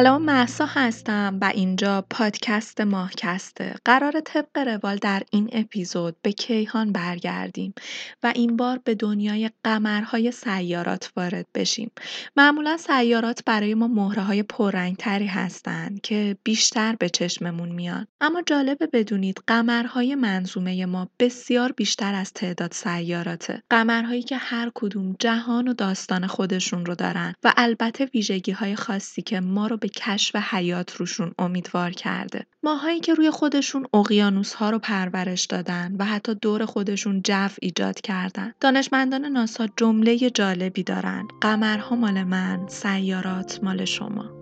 سلام 0.00 0.22
محسا 0.22 0.66
هستم 0.66 1.38
و 1.40 1.44
اینجا 1.54 2.06
پادکست 2.10 2.80
ماهکسته. 2.80 3.74
قرار 3.84 4.20
طبق 4.20 4.58
روال 4.58 4.96
در 4.96 5.22
این 5.30 5.50
اپیزود 5.52 6.16
به 6.22 6.32
کیهان 6.32 6.92
برگردیم 6.92 7.74
و 8.22 8.32
این 8.34 8.56
بار 8.56 8.80
به 8.84 8.94
دنیای 8.94 9.50
قمرهای 9.64 10.30
سیارات 10.30 11.12
وارد 11.16 11.46
بشیم. 11.54 11.90
معمولا 12.36 12.76
سیارات 12.76 13.42
برای 13.46 13.74
ما 13.74 13.88
مهره 13.88 14.22
های 14.22 14.42
پررنگتری 14.42 15.26
هستند 15.26 16.00
که 16.00 16.36
بیشتر 16.44 16.96
به 16.96 17.08
چشممون 17.08 17.68
میان. 17.68 18.06
اما 18.20 18.42
جالبه 18.46 18.86
بدونید 18.86 19.42
قمرهای 19.46 20.14
منظومه 20.14 20.86
ما 20.86 21.08
بسیار 21.18 21.72
بیشتر 21.72 22.14
از 22.14 22.32
تعداد 22.32 22.72
سیاراته. 22.72 23.62
قمرهایی 23.70 24.22
که 24.22 24.36
هر 24.36 24.70
کدوم 24.74 25.16
جهان 25.18 25.68
و 25.68 25.74
داستان 25.74 26.26
خودشون 26.26 26.86
رو 26.86 26.94
دارن 26.94 27.34
و 27.44 27.52
البته 27.56 28.04
ویژگی 28.14 28.52
های 28.52 28.76
خاصی 28.76 29.22
که 29.22 29.40
ما 29.40 29.66
رو 29.66 29.76
به 29.76 29.89
کشف 29.96 30.36
حیات 30.36 30.96
روشون 30.96 31.32
امیدوار 31.38 31.90
کرده. 31.90 32.46
ماهایی 32.62 33.00
که 33.00 33.14
روی 33.14 33.30
خودشون 33.30 33.86
اقیانوس 33.94 34.54
ها 34.54 34.70
رو 34.70 34.78
پرورش 34.78 35.44
دادن 35.44 35.96
و 35.98 36.04
حتی 36.04 36.34
دور 36.34 36.64
خودشون 36.64 37.22
جو 37.22 37.48
ایجاد 37.62 38.00
کردن. 38.00 38.52
دانشمندان 38.60 39.24
ناسا 39.24 39.68
جمله 39.76 40.30
جالبی 40.30 40.82
دارن. 40.82 41.28
قمرها 41.40 41.96
مال 41.96 42.22
من، 42.22 42.68
سیارات 42.68 43.60
مال 43.62 43.84
شما. 43.84 44.39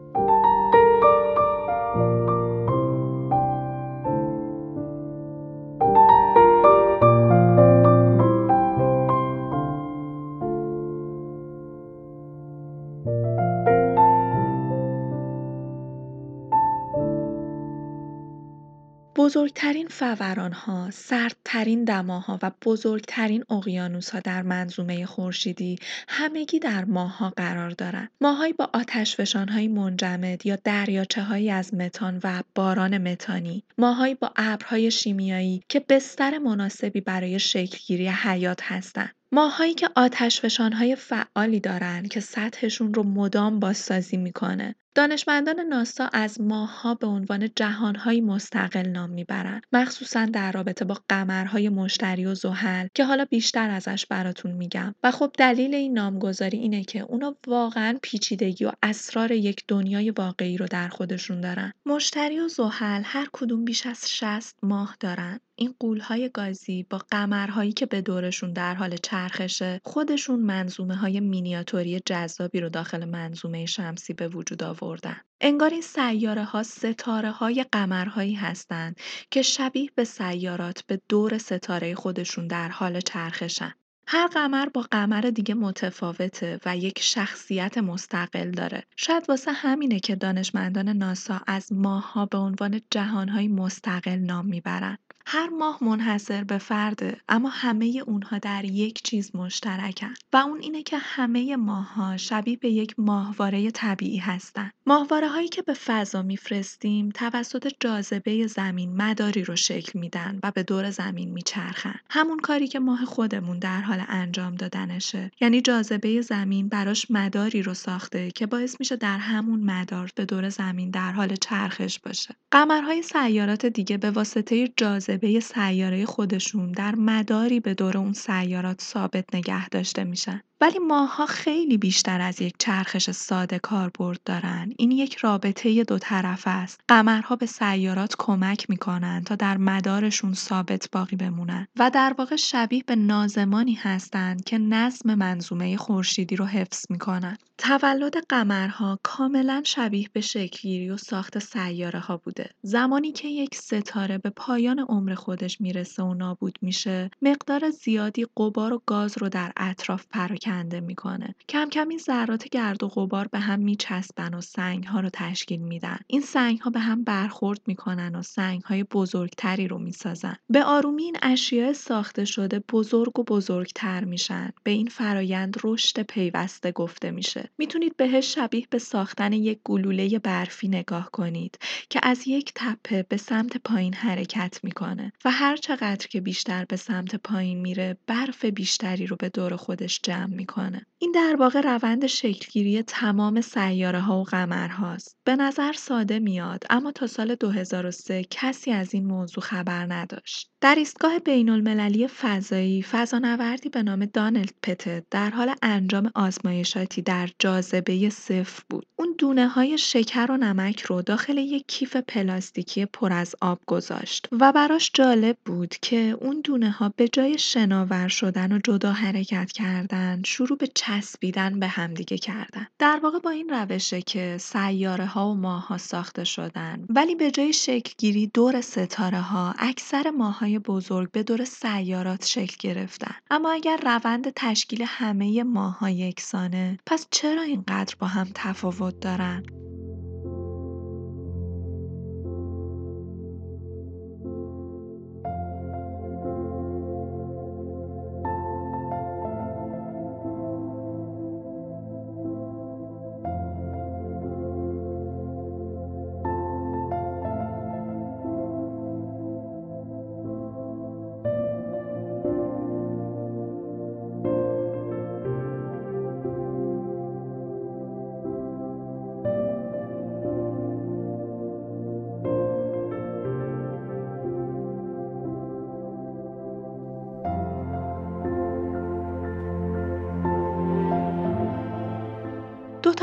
بزرگترین 19.29 19.89
فوران‌ها، 19.89 20.91
سردترین 20.91 21.85
دماها 21.85 22.39
و 22.43 22.51
بزرگترین 22.65 23.45
اقیانوس‌ها 23.51 24.21
در 24.21 24.43
منظومه 24.43 25.07
خورشیدی 25.07 25.79
همگی 26.09 26.59
در 26.59 26.85
ماه‌ها 26.85 27.33
قرار 27.37 27.71
دارند. 27.71 28.11
ماه‌هایی 28.21 28.53
با 28.53 28.71
آتشفشان‌های 28.73 29.69
منجمد 29.69 30.47
یا 30.47 30.59
دریاچه‌هایی 30.65 31.51
از 31.51 31.75
متان 31.75 32.21
و 32.25 32.43
باران 32.55 32.99
متانی، 32.99 33.63
ماه‌هایی 33.79 34.15
با 34.15 34.33
ابرهای 34.37 34.91
شیمیایی 34.91 35.63
که 35.69 35.81
بستر 35.89 36.39
مناسبی 36.39 37.01
برای 37.01 37.39
شکلگیری 37.39 38.09
حیات 38.09 38.61
هستند. 38.63 39.15
ماهایی 39.33 39.75
که 39.75 39.89
آتشفشان‌های 39.97 40.97
فعالی 40.97 41.61
دارند 41.61 42.09
که 42.09 42.21
سطحشون 42.21 42.95
رو 42.95 43.03
مدام 43.03 43.61
بازسازی 43.61 44.17
می‌کنه 44.17 44.75
دانشمندان 44.95 45.61
ناسا 45.61 46.09
از 46.13 46.41
ماه‌ها 46.41 46.95
به 46.95 47.07
عنوان 47.07 47.49
جهان‌هایی 47.57 48.21
مستقل 48.21 48.89
نام 48.89 49.11
می‌برند 49.11 49.63
مخصوصا 49.73 50.25
در 50.25 50.53
رابطه 50.53 50.85
با 50.85 50.99
قمرهای 51.09 51.69
مشتری 51.69 52.27
و 52.27 52.35
زحل 52.35 52.87
که 52.95 53.05
حالا 53.05 53.25
بیشتر 53.25 53.71
ازش 53.71 54.07
براتون 54.07 54.53
میگم. 54.53 54.95
و 55.03 55.11
خب 55.11 55.31
دلیل 55.39 55.75
این 55.75 55.93
نامگذاری 55.93 56.59
اینه 56.59 56.85
که 56.85 57.01
اونا 57.01 57.37
واقعا 57.47 57.99
پیچیدگی 58.03 58.65
و 58.65 58.73
اسرار 58.83 59.33
یک 59.33 59.65
دنیای 59.69 60.11
واقعی 60.11 60.57
رو 60.57 60.67
در 60.67 60.89
خودشون 60.89 61.41
دارن. 61.41 61.73
مشتری 61.87 62.41
و 62.41 62.49
زحل 62.49 63.03
هر 63.05 63.29
کدوم 63.33 63.65
بیش 63.65 63.87
از 63.87 64.11
60 64.11 64.57
ماه 64.63 64.97
دارن. 65.01 65.41
این 65.61 65.75
قولهای 65.81 66.31
گازی 66.35 66.87
با 66.91 66.99
قمرهایی 67.11 67.73
که 67.73 67.87
به 67.87 68.01
دورشون 68.01 68.53
در 68.53 68.75
حال 68.75 68.97
چرخشه 68.97 69.81
خودشون 69.85 70.41
منظومه 70.41 70.97
های 70.97 71.21
مینیاتوری 71.21 72.01
جذابی 72.07 72.61
رو 72.61 72.69
داخل 72.69 73.05
منظومه 73.05 73.67
شمسی 73.67 74.13
به 74.13 74.29
وجود 74.29 74.63
آوردن. 74.83 75.21
انگار 75.41 75.71
این 75.71 75.83
سیاره 75.83 76.45
ها 76.45 76.63
ستاره 76.63 77.31
های 77.31 77.65
قمرهایی 77.73 78.35
هستند 78.35 79.01
که 79.31 79.43
شبیه 79.43 79.91
به 79.95 80.05
سیارات 80.05 80.83
به 80.87 81.01
دور 81.09 81.39
ستاره 81.39 81.95
خودشون 81.95 82.47
در 82.47 82.69
حال 82.69 83.01
چرخشن. 83.01 83.75
هر 84.11 84.27
قمر 84.27 84.69
با 84.75 84.81
قمر 84.91 85.21
دیگه 85.21 85.55
متفاوته 85.55 86.61
و 86.67 86.77
یک 86.77 86.99
شخصیت 87.03 87.79
مستقل 87.79 88.51
داره. 88.51 88.85
شاید 88.97 89.25
واسه 89.29 89.53
همینه 89.53 90.01
که 90.01 90.17
دانشمندان 90.17 90.89
ناسا 90.89 91.41
از 91.47 91.73
ماه‌ها 91.73 92.27
به 92.27 92.39
عنوان 92.39 92.81
جهان‌های 92.91 93.49
مستقل 93.49 94.19
نام 94.19 94.47
می‌برن. 94.47 94.99
هر 95.31 95.49
ماه 95.49 95.85
منحصر 95.85 96.45
به 96.45 96.59
فرده 96.59 97.21
اما 97.29 97.49
همه 97.49 98.03
اونها 98.07 98.39
در 98.39 98.65
یک 98.65 99.03
چیز 99.03 99.37
مشترکن 99.37 100.15
و 100.33 100.37
اون 100.37 100.61
اینه 100.61 100.83
که 100.83 100.99
همه 100.99 101.57
ماه‌ها 101.57 102.17
شبیه 102.17 102.57
به 102.57 102.71
یک 102.71 102.95
ماهواره 102.99 103.71
طبیعی 103.71 104.19
هستن. 104.19 104.71
ماهواره 104.87 105.29
هایی 105.29 105.49
که 105.49 105.63
به 105.63 105.75
فضا 105.75 106.23
میفرستیم 106.23 107.11
توسط 107.11 107.73
جاذبه 107.81 108.47
زمین 108.47 108.97
مداری 108.97 109.45
رو 109.45 109.57
شکل 109.57 109.99
میدن 109.99 110.41
و 110.43 110.51
به 110.51 110.63
دور 110.63 110.91
زمین 110.91 111.33
میچرخن. 111.33 112.01
همون 112.11 112.39
کاری 112.39 112.69
که 112.69 112.79
ماه 112.79 113.05
خودمون 113.05 113.59
در 113.59 113.81
حال 113.81 114.03
انجام 114.09 114.55
دادنشه. 114.55 115.31
یعنی 115.41 115.61
جاذبه 115.61 116.21
زمین 116.21 116.69
براش 116.69 117.11
مداری 117.11 117.63
رو 117.63 117.75
ساخته 117.75 118.31
که 118.31 118.47
باعث 118.47 118.77
میشه 118.81 118.97
در 118.97 119.19
همون 119.19 119.61
مدار 119.61 120.11
به 120.15 120.25
دور 120.25 120.49
زمین 120.49 120.91
در 120.91 121.13
حال 121.13 121.37
چرخش 121.37 121.99
باشه. 121.99 122.35
قمرهای 122.51 123.03
سیارات 123.03 123.67
دیگه 123.67 123.97
به 123.97 124.11
واسطه 124.11 124.69
جاذبه 124.77 125.18
جاذبه 125.19 125.41
سیاره 125.41 126.07
خودشون 126.07 126.73
در 126.73 126.95
مداری 126.95 127.61
به 127.61 127.75
دور 127.75 127.99
اون 127.99 128.13
سیارات 128.13 128.81
ثابت 128.81 129.35
نگه 129.35 129.69
داشته 129.69 130.05
میشن. 130.05 130.43
ولی 130.61 130.79
ماها 130.79 131.27
خیلی 131.27 131.79
بیشتر 131.79 132.21
از 132.21 132.41
یک 132.41 132.55
چرخش 132.59 133.11
ساده 133.11 133.59
کاربرد 133.59 134.21
دارن. 134.25 134.73
این 134.79 134.91
یک 134.91 135.17
رابطه 135.17 135.85
دو 135.85 135.99
طرفه 135.99 136.51
است. 136.51 136.81
قمرها 136.89 137.37
به 137.37 137.47
سیارات 137.47 138.15
کمک 138.19 138.71
می‌کنن 138.71 139.23
تا 139.25 139.35
در 139.35 139.57
مدارشون 139.57 140.35
ثابت 140.35 140.89
باقی 140.93 141.17
بمونن 141.17 141.67
و 141.77 141.91
در 141.91 142.15
واقع 142.19 142.37
شبیه 142.37 142.83
به 142.87 142.97
نازمانی 142.97 143.75
هستند 143.75 144.45
که 144.45 144.59
نظم 144.59 145.15
منظومه 145.15 145.77
خورشیدی 145.77 146.37
رو 146.37 146.45
حفظ 146.45 146.85
می‌کنن. 146.91 147.39
تولد 147.59 148.15
قمرها 148.29 148.99
کاملا 149.03 149.63
شبیه 149.65 150.09
به 150.13 150.21
شکلگیری 150.21 150.91
و 150.91 150.97
ساخت 150.97 151.39
سیاره 151.39 151.99
ها 151.99 152.17
بوده. 152.17 152.51
زمانی 152.63 153.13
که 153.13 153.29
یک 153.29 153.55
ستاره 153.55 154.19
به 154.19 154.31
پایان 154.31 154.79
عمر 154.79 155.15
خودش 155.15 155.61
می‌رسه 155.61 156.03
و 156.03 156.15
نابود 156.15 156.59
میشه، 156.63 157.11
مقدار 157.23 157.71
زیادی 157.71 158.27
قبار 158.37 158.73
و 158.73 158.83
گاز 158.87 159.19
رو 159.19 159.29
در 159.29 159.53
اطراف 159.57 160.07
پراکنده 160.11 160.48
کنده 160.49 160.81
می‌کنه. 160.81 161.35
کم 161.49 161.69
کم 161.69 161.89
این 161.89 161.99
ذرات 161.99 162.49
گرد 162.49 162.83
و 162.83 162.89
غبار 162.89 163.29
به 163.29 163.39
هم 163.39 163.61
میچسبن 163.61 164.35
و 164.35 164.41
سنگ 164.41 164.85
ها 164.85 165.01
رو 165.01 165.09
تشکیل 165.13 165.61
میدن. 165.61 165.99
این 166.07 166.21
سنگ 166.21 166.61
ها 166.61 166.71
به 166.71 166.81
هم 166.81 167.05
برخورد 167.05 167.61
می‌کنن 167.67 168.15
و 168.15 168.23
سنگ 168.23 168.63
های 168.63 168.85
بزرگتری 168.85 169.69
رو 169.69 169.79
می‌سازن. 169.79 170.37
به 170.51 170.65
آرومی 170.65 171.03
این 171.03 171.17
اشیاء 171.23 171.73
ساخته 171.73 172.25
شده 172.25 172.59
بزرگ 172.59 173.19
و 173.19 173.25
بزرگتر 173.25 174.05
میشن. 174.05 174.53
به 174.65 174.71
این 174.71 174.87
فرایند 174.87 175.57
رشد 175.65 176.03
پیوسته 176.03 176.73
گفته 176.73 177.11
میشه. 177.11 177.51
می‌تونید 177.59 177.97
بهش 177.97 178.35
شبیه 178.35 178.67
به 178.71 178.79
ساختن 178.79 179.33
یک 179.33 179.59
گلوله 179.65 180.19
برفی 180.19 180.69
نگاه 180.69 181.11
کنید 181.11 181.59
که 181.91 182.01
از 182.03 182.29
یک 182.29 182.53
تپه 182.55 183.03
به 183.03 183.17
سمت 183.17 183.57
پایین 183.57 183.95
حرکت 183.95 184.61
می‌کنه 184.63 185.13
و 185.25 185.31
هر 185.31 185.57
چقدر 185.57 186.07
که 186.07 186.21
بیشتر 186.21 186.65
به 186.65 186.77
سمت 186.77 187.17
پایین 187.17 187.61
میره 187.61 187.97
برف 188.07 188.45
بیشتری 188.45 189.07
رو 189.07 189.17
به 189.17 189.29
دور 189.29 189.57
خودش 189.57 190.01
جمع 190.03 190.38
می‌کنه. 190.39 190.87
این 190.99 191.13
در 191.13 191.37
واقع 191.39 191.61
روند 191.61 192.07
شکلگیری 192.07 192.83
تمام 192.83 193.41
سیاره 193.41 194.01
ها 194.01 194.21
و 194.21 194.25
قمر 194.25 194.69
هاست. 194.69 195.17
به 195.25 195.37
نظر 195.37 195.73
ساده 195.73 196.19
میاد 196.19 196.65
اما 196.71 196.93
تا 196.93 197.07
سال 197.07 197.35
2003 197.35 198.25
کسی 198.31 198.73
از 198.73 198.95
این 198.95 199.07
موضوع 199.07 199.45
خبر 199.45 199.87
نداشت. 199.95 200.51
در 200.61 200.75
ایستگاه 200.75 201.19
بین 201.19 201.49
المللی 201.49 202.09
فضایی 202.09 202.83
فضانوردی 202.83 203.69
به 203.69 203.83
نام 203.83 204.05
دانلد 204.05 204.55
پتت 204.63 205.05
در 205.11 205.31
حال 205.31 205.55
انجام 205.63 206.11
آزمایشاتی 206.15 207.03
در 207.03 207.29
جاذبه 207.39 208.11
صفر 208.11 208.63
بود. 208.71 208.87
اون 208.97 209.15
دونه 209.19 209.49
های 209.49 209.79
شکر 209.79 210.31
و 210.31 210.37
نمک 210.37 210.81
رو 210.81 211.03
داخل 211.03 211.39
یک 211.39 211.65
کیف 211.69 211.97
پلاستیکی 211.97 212.87
پر 212.87 213.13
از 213.13 213.35
آب 213.41 213.61
گذاشت 213.67 214.29
و 214.33 214.53
براش 214.53 214.91
جالب 214.95 215.37
بود 215.45 215.75
که 215.83 216.17
اون 216.21 216.41
دونه 216.45 216.71
ها 216.71 216.93
به 216.97 217.09
جای 217.09 217.39
شناور 217.39 218.09
شدن 218.09 218.53
و 218.53 218.59
جدا 218.65 218.93
حرکت 218.93 219.53
کردن 219.53 220.23
شروع 220.25 220.59
به 220.59 220.67
چسبیدن 220.75 221.61
به 221.61 221.67
همدیگه 221.67 222.19
کردن. 222.19 222.67
در 222.79 223.01
واقع 223.03 223.19
با 223.19 223.31
این 223.31 223.49
روشه 223.49 224.03
که 224.03 224.37
سیاره 224.41 225.07
ها 225.07 225.31
و 225.31 225.35
ماه 225.35 225.67
ها 225.67 225.79
ساخته 225.79 226.25
شدن 226.25 226.87
ولی 226.89 227.15
به 227.15 227.31
جای 227.31 227.53
شکلگیری 227.53 228.27
دور 228.27 228.61
ستاره 228.61 229.21
ها 229.21 229.55
اکثر 229.59 230.11
ماه 230.11 230.48
های 230.49 230.59
بزرگ 230.59 231.11
به 231.11 231.23
دور 231.23 231.45
سیارات 231.45 232.27
شکل 232.27 232.57
گرفتن. 232.61 233.15
اما 233.31 233.51
اگر 233.53 233.81
روند 233.83 234.33
تشکیل 234.37 234.85
همه 234.87 235.43
ماه 235.43 235.79
ها 235.79 235.91
یکسانه 235.91 236.79
پس 236.87 237.07
چرا 237.11 237.43
اینقدر 237.43 237.95
با 237.99 238.07
هم 238.07 238.29
تفاوت 238.35 239.01
دارن؟ 239.01 239.43